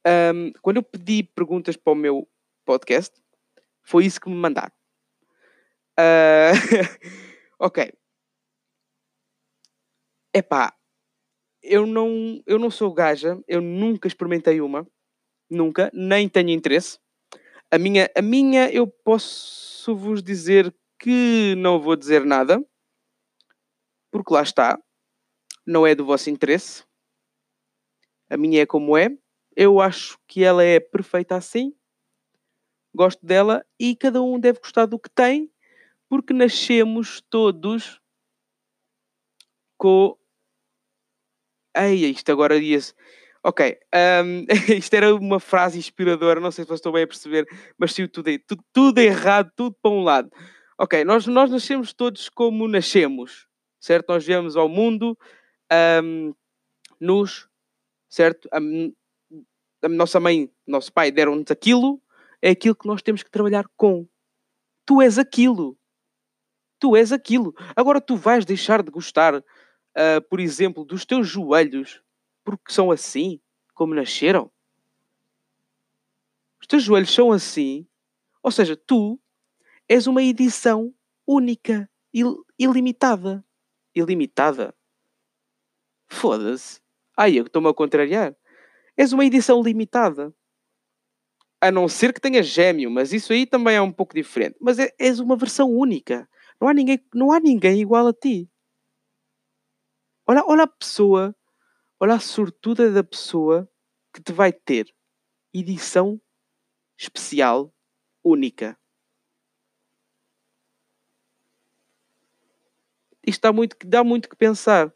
Um, 0.05 0.51
quando 0.61 0.77
eu 0.77 0.83
pedi 0.83 1.23
perguntas 1.23 1.75
para 1.75 1.93
o 1.93 1.95
meu 1.95 2.27
podcast, 2.63 3.15
foi 3.81 4.05
isso 4.05 4.21
que 4.21 4.29
me 4.29 4.35
mandaram. 4.35 4.71
Uh, 5.97 6.51
ok 7.57 7.93
Epá, 10.35 10.75
eu 11.63 11.85
não, 11.85 12.43
eu 12.45 12.59
não 12.59 12.69
sou 12.69 12.93
gaja, 12.93 13.41
eu 13.47 13.61
nunca 13.61 14.05
experimentei 14.05 14.59
uma, 14.59 14.85
nunca, 15.49 15.89
nem 15.93 16.27
tenho 16.27 16.49
interesse. 16.49 16.99
A 17.71 17.77
minha, 17.77 18.11
a 18.13 18.21
minha 18.21 18.69
eu 18.69 18.85
posso 18.85 19.95
vos 19.95 20.21
dizer 20.21 20.75
que 20.99 21.55
não 21.55 21.79
vou 21.79 21.95
dizer 21.95 22.25
nada, 22.25 22.61
porque 24.11 24.33
lá 24.33 24.43
está, 24.43 24.77
não 25.65 25.87
é 25.87 25.95
do 25.95 26.05
vosso 26.05 26.29
interesse. 26.29 26.83
A 28.29 28.35
minha 28.35 28.61
é 28.61 28.65
como 28.65 28.97
é. 28.97 29.09
Eu 29.55 29.79
acho 29.79 30.19
que 30.27 30.43
ela 30.43 30.63
é 30.63 30.79
perfeita 30.79 31.35
assim. 31.35 31.73
Gosto 32.93 33.25
dela 33.25 33.65
e 33.79 33.95
cada 33.95 34.21
um 34.21 34.39
deve 34.39 34.59
gostar 34.59 34.85
do 34.85 34.99
que 34.99 35.09
tem, 35.09 35.51
porque 36.09 36.33
nascemos 36.33 37.21
todos 37.29 38.01
com. 39.77 40.17
Ei, 41.75 42.05
isto 42.09 42.31
agora 42.31 42.57
ia-se. 42.57 42.93
Ok, 43.43 43.77
um, 44.25 44.45
isto 44.75 44.93
era 44.95 45.13
uma 45.13 45.39
frase 45.39 45.77
inspiradora, 45.77 46.39
não 46.39 46.49
sei 46.51 46.63
se 46.63 46.67
vocês 46.67 46.79
estão 46.79 46.91
bem 46.91 47.03
a 47.03 47.07
perceber, 47.07 47.45
mas 47.77 47.93
saiu 47.93 48.09
tudo, 48.09 48.31
tudo, 48.39 48.63
tudo 48.73 48.99
errado, 48.99 49.51
tudo 49.55 49.75
para 49.81 49.91
um 49.91 50.03
lado. 50.03 50.31
Ok, 50.79 51.03
nós, 51.03 51.27
nós 51.27 51.51
nascemos 51.51 51.93
todos 51.93 52.27
como 52.27 52.67
nascemos, 52.67 53.47
certo? 53.79 54.09
Nós 54.09 54.25
viemos 54.25 54.57
ao 54.57 54.67
mundo 54.67 55.15
um, 56.01 56.33
nos, 56.99 57.47
certo? 58.09 58.49
A, 58.51 58.59
a 59.85 59.89
nossa 59.89 60.19
mãe, 60.19 60.51
nosso 60.65 60.91
pai 60.91 61.11
deram-nos 61.11 61.51
aquilo, 61.51 62.01
é 62.41 62.49
aquilo 62.49 62.75
que 62.75 62.87
nós 62.87 63.01
temos 63.01 63.21
que 63.21 63.29
trabalhar 63.29 63.65
com. 63.77 64.07
Tu 64.85 65.01
és 65.01 65.19
aquilo. 65.19 65.77
Tu 66.79 66.95
és 66.95 67.11
aquilo. 67.11 67.53
Agora 67.75 68.01
tu 68.01 68.15
vais 68.15 68.45
deixar 68.45 68.81
de 68.81 68.89
gostar, 68.89 69.35
uh, 69.35 69.43
por 70.29 70.39
exemplo, 70.39 70.83
dos 70.83 71.05
teus 71.05 71.27
joelhos 71.27 72.01
porque 72.43 72.71
são 72.71 72.91
assim, 72.91 73.39
como 73.73 73.95
nasceram. 73.95 74.51
Os 76.61 76.67
teus 76.67 76.83
joelhos 76.83 77.13
são 77.13 77.31
assim, 77.31 77.87
ou 78.41 78.51
seja, 78.51 78.75
tu 78.75 79.19
és 79.89 80.07
uma 80.07 80.21
edição 80.21 80.93
única, 81.27 81.89
il 82.13 82.35
ilimitada. 82.57 83.43
Ilimitada? 83.93 84.73
Foda-se. 86.07 86.79
Ai, 87.17 87.39
eu 87.39 87.45
estou-me 87.45 87.67
a 87.69 87.73
contrariar. 87.73 88.35
És 88.97 89.13
uma 89.13 89.25
edição 89.25 89.61
limitada. 89.61 90.33
A 91.61 91.71
não 91.71 91.87
ser 91.87 92.13
que 92.13 92.21
tenha 92.21 92.43
gêmeo, 92.43 92.91
mas 92.91 93.13
isso 93.13 93.33
aí 93.33 93.45
também 93.45 93.75
é 93.75 93.81
um 93.81 93.91
pouco 93.91 94.13
diferente. 94.13 94.55
Mas 94.59 94.77
é, 94.77 94.93
és 94.99 95.19
uma 95.19 95.35
versão 95.35 95.69
única. 95.71 96.29
Não 96.59 96.67
há 96.67 96.73
ninguém, 96.73 97.03
não 97.13 97.31
há 97.31 97.39
ninguém 97.39 97.81
igual 97.81 98.07
a 98.07 98.13
ti. 98.13 98.49
Olha, 100.27 100.43
olha 100.45 100.63
a 100.63 100.67
pessoa 100.67 101.35
Olha 101.97 102.15
a 102.15 102.19
sortuda 102.19 102.91
da 102.91 103.03
pessoa 103.03 103.69
que 104.13 104.21
te 104.21 104.33
vai 104.33 104.51
ter 104.51 104.93
edição 105.53 106.19
especial, 106.97 107.73
única. 108.23 108.77
Isto 113.25 113.41
dá 113.41 113.53
muito, 113.53 113.77
dá 113.87 114.03
muito 114.03 114.29
que 114.29 114.35
pensar. 114.35 114.93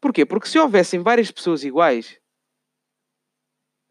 Porquê? 0.00 0.26
Porque 0.26 0.46
se 0.46 0.58
houvessem 0.58 1.02
várias 1.02 1.30
pessoas 1.30 1.64
iguais, 1.64 2.20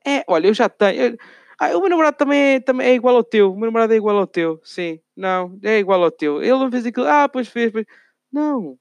é, 0.05 0.23
olha, 0.27 0.47
eu 0.47 0.53
já 0.53 0.69
tenho. 0.69 1.17
Ah, 1.59 1.77
o 1.77 1.81
meu 1.81 1.89
namorado 1.89 2.17
também 2.17 2.55
é, 2.55 2.59
também 2.59 2.87
é 2.87 2.93
igual 2.95 3.15
ao 3.15 3.23
teu. 3.23 3.51
O 3.51 3.55
meu 3.55 3.67
namorado 3.67 3.93
é 3.93 3.95
igual 3.95 4.17
ao 4.17 4.27
teu. 4.27 4.59
Sim, 4.63 4.99
não, 5.15 5.57
é 5.63 5.79
igual 5.79 6.03
ao 6.03 6.11
teu. 6.11 6.41
Ele 6.41 6.51
não 6.51 6.71
fez 6.71 6.85
aquilo. 6.85 7.07
Ah, 7.07 7.29
pois 7.29 7.47
fez. 7.47 7.71
Pois... 7.71 7.85
Não. 8.31 8.77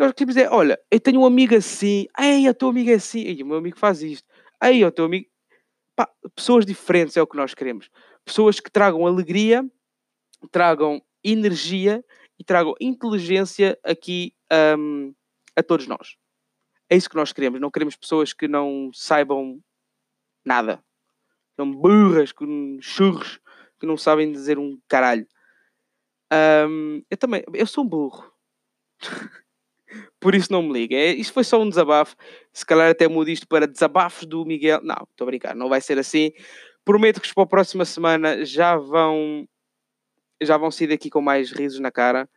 Nós 0.00 0.12
queremos 0.12 0.34
dizer, 0.34 0.48
olha, 0.50 0.80
eu 0.90 0.98
tenho 0.98 1.20
um 1.20 1.26
amigo 1.26 1.54
assim, 1.54 2.06
ei, 2.18 2.48
o 2.48 2.54
teu 2.54 2.68
amigo 2.70 2.88
é 2.90 2.94
assim, 2.94 3.20
ei, 3.20 3.42
o 3.42 3.46
meu 3.46 3.58
amigo 3.58 3.78
faz 3.78 4.00
isto, 4.02 4.26
ei, 4.64 4.82
o 4.82 4.90
teu 4.90 5.04
amigo. 5.04 5.28
Pá, 5.94 6.08
pessoas 6.34 6.64
diferentes 6.64 7.18
é 7.18 7.22
o 7.22 7.26
que 7.26 7.36
nós 7.36 7.52
queremos. 7.52 7.90
Pessoas 8.24 8.60
que 8.60 8.70
tragam 8.70 9.06
alegria, 9.06 9.62
tragam 10.50 11.02
energia 11.22 12.02
e 12.38 12.44
tragam 12.44 12.74
inteligência 12.80 13.78
aqui 13.84 14.32
um, 14.78 15.12
a 15.54 15.62
todos 15.62 15.86
nós. 15.86 16.16
É 16.90 16.96
isso 16.96 17.08
que 17.08 17.16
nós 17.16 17.32
queremos. 17.32 17.60
Não 17.60 17.70
queremos 17.70 17.94
pessoas 17.94 18.32
que 18.32 18.48
não 18.48 18.90
saibam 18.92 19.62
nada. 20.44 20.82
São 21.54 21.70
burras, 21.70 22.34
churros, 22.80 23.40
que 23.78 23.86
não 23.86 23.96
sabem 23.96 24.32
dizer 24.32 24.58
um 24.58 24.76
caralho. 24.88 25.26
Um, 26.68 27.02
eu 27.08 27.16
também, 27.16 27.44
eu 27.54 27.66
sou 27.66 27.84
um 27.84 27.88
burro. 27.88 28.32
por 30.18 30.34
isso 30.34 30.52
não 30.52 30.62
me 30.62 30.72
liga. 30.72 30.96
É, 30.96 31.12
isto 31.12 31.32
foi 31.32 31.44
só 31.44 31.60
um 31.60 31.68
desabafo. 31.68 32.16
Se 32.52 32.66
calhar 32.66 32.90
até 32.90 33.06
mudo 33.06 33.30
isto 33.30 33.46
para 33.46 33.68
desabafos 33.68 34.26
do 34.26 34.44
Miguel. 34.44 34.80
Não, 34.82 35.06
estou 35.10 35.24
a 35.24 35.30
brincar, 35.30 35.54
não 35.54 35.68
vai 35.68 35.80
ser 35.80 35.98
assim. 35.98 36.32
Prometo 36.84 37.20
que 37.20 37.32
para 37.32 37.44
a 37.44 37.46
próxima 37.46 37.84
semana 37.84 38.44
já 38.44 38.76
vão 38.76 39.48
já 40.42 40.56
vão 40.56 40.70
sair 40.70 40.88
daqui 40.88 41.10
com 41.10 41.20
mais 41.20 41.52
risos 41.52 41.78
na 41.80 41.90
cara. 41.90 42.28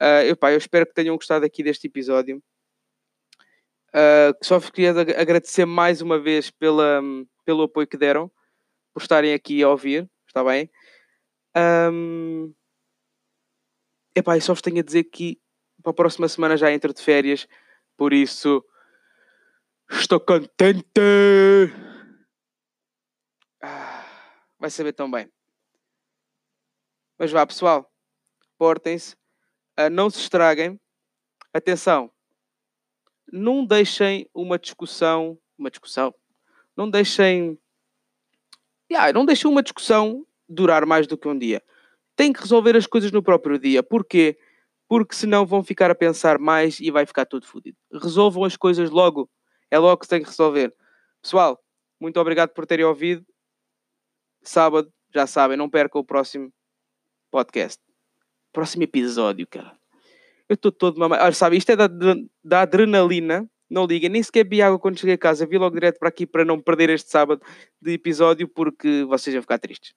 Uh, 0.00 0.30
epá, 0.30 0.50
eu 0.50 0.58
espero 0.58 0.86
que 0.86 0.94
tenham 0.94 1.14
gostado 1.14 1.44
aqui 1.44 1.62
deste 1.62 1.86
episódio. 1.86 2.42
Uh, 3.94 4.34
só 4.42 4.60
queria 4.60 4.90
agradecer 4.90 5.64
mais 5.64 6.00
uma 6.00 6.18
vez 6.18 6.50
pela, 6.50 7.00
pelo 7.44 7.62
apoio 7.62 7.86
que 7.86 7.96
deram, 7.96 8.28
por 8.92 9.00
estarem 9.00 9.32
aqui 9.32 9.62
a 9.62 9.68
ouvir, 9.68 10.10
está 10.26 10.42
bem? 10.42 10.68
Um, 11.56 12.52
epá, 14.16 14.36
eu 14.36 14.40
só 14.40 14.52
vos 14.52 14.60
tenho 14.60 14.80
a 14.80 14.82
dizer 14.82 15.04
que 15.04 15.40
para 15.80 15.90
a 15.90 15.94
próxima 15.94 16.26
semana 16.28 16.56
já 16.56 16.72
entro 16.72 16.92
de 16.92 17.00
férias, 17.00 17.46
por 17.96 18.12
isso 18.12 18.64
estou 19.90 20.18
contente. 20.18 20.84
Ah, 23.62 24.04
vai 24.58 24.70
saber 24.70 24.92
tão 24.92 25.08
bem. 25.08 25.30
Mas 27.16 27.30
vá, 27.30 27.46
pessoal, 27.46 27.88
portem-se, 28.58 29.14
uh, 29.78 29.88
não 29.90 30.10
se 30.10 30.18
estraguem. 30.18 30.80
Atenção, 31.52 32.10
não 33.32 33.64
deixem 33.64 34.28
uma 34.34 34.58
discussão, 34.58 35.38
uma 35.58 35.70
discussão, 35.70 36.14
não 36.76 36.88
deixem, 36.90 37.58
yeah, 38.90 39.12
não 39.12 39.24
deixem 39.24 39.50
uma 39.50 39.62
discussão 39.62 40.26
durar 40.48 40.86
mais 40.86 41.06
do 41.06 41.16
que 41.16 41.28
um 41.28 41.38
dia. 41.38 41.62
Tem 42.16 42.32
que 42.32 42.40
resolver 42.40 42.76
as 42.76 42.86
coisas 42.86 43.10
no 43.10 43.22
próprio 43.22 43.58
dia. 43.58 43.82
Porquê? 43.82 44.38
porque 44.88 45.14
senão 45.14 45.46
vão 45.46 45.62
ficar 45.62 45.90
a 45.90 45.94
pensar 45.94 46.38
mais 46.38 46.78
e 46.80 46.90
vai 46.90 47.06
ficar 47.06 47.24
tudo 47.26 47.46
fodido. 47.46 47.76
Resolvam 47.92 48.44
as 48.44 48.56
coisas 48.56 48.90
logo. 48.90 49.30
É 49.70 49.78
logo 49.78 49.98
que 49.98 50.06
se 50.06 50.10
tem 50.10 50.22
que 50.22 50.28
resolver. 50.28 50.74
Pessoal, 51.22 51.62
muito 51.98 52.20
obrigado 52.20 52.50
por 52.50 52.66
terem 52.66 52.84
ouvido. 52.84 53.26
Sábado, 54.42 54.92
já 55.12 55.26
sabem, 55.26 55.56
não 55.56 55.70
percam 55.70 56.00
o 56.00 56.04
próximo 56.04 56.52
podcast. 57.30 57.82
Próximo 58.52 58.84
episódio, 58.84 59.46
cara. 59.46 59.76
Eu 60.48 60.54
estou 60.54 60.72
todo 60.72 60.98
mamado. 60.98 61.22
Olha, 61.22 61.32
sabe, 61.32 61.56
isto 61.56 61.70
é 61.70 61.76
da, 61.76 61.88
da 62.44 62.62
adrenalina. 62.62 63.48
Não 63.70 63.86
liguem, 63.86 64.10
nem 64.10 64.22
sequer 64.22 64.46
vi 64.46 64.60
água 64.62 64.78
quando 64.78 64.98
cheguei 64.98 65.14
a 65.14 65.18
casa. 65.18 65.46
Vi 65.46 65.58
logo 65.58 65.74
direto 65.74 65.98
para 65.98 66.08
aqui 66.08 66.26
para 66.26 66.44
não 66.44 66.60
perder 66.60 66.90
este 66.90 67.10
sábado 67.10 67.42
de 67.80 67.92
episódio 67.92 68.46
porque 68.48 69.04
vocês 69.04 69.34
vão 69.34 69.42
ficar 69.42 69.58
tristes 69.58 69.94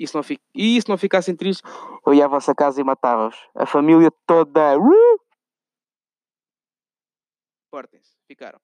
e 0.00 0.06
se 0.06 0.14
não, 0.14 0.22
fi... 0.22 0.40
e 0.54 0.80
se 0.80 0.88
não 0.88 0.96
ficassem 0.96 1.36
tristes, 1.36 1.62
eu 2.06 2.14
ia 2.14 2.24
à 2.24 2.28
vossa 2.28 2.54
casa 2.54 2.80
e 2.80 2.84
matava-vos. 2.84 3.36
A 3.54 3.66
família 3.66 4.10
toda. 4.26 4.78
Uh! 4.78 5.20
Portem-se, 7.70 8.16
ficaram. 8.26 8.58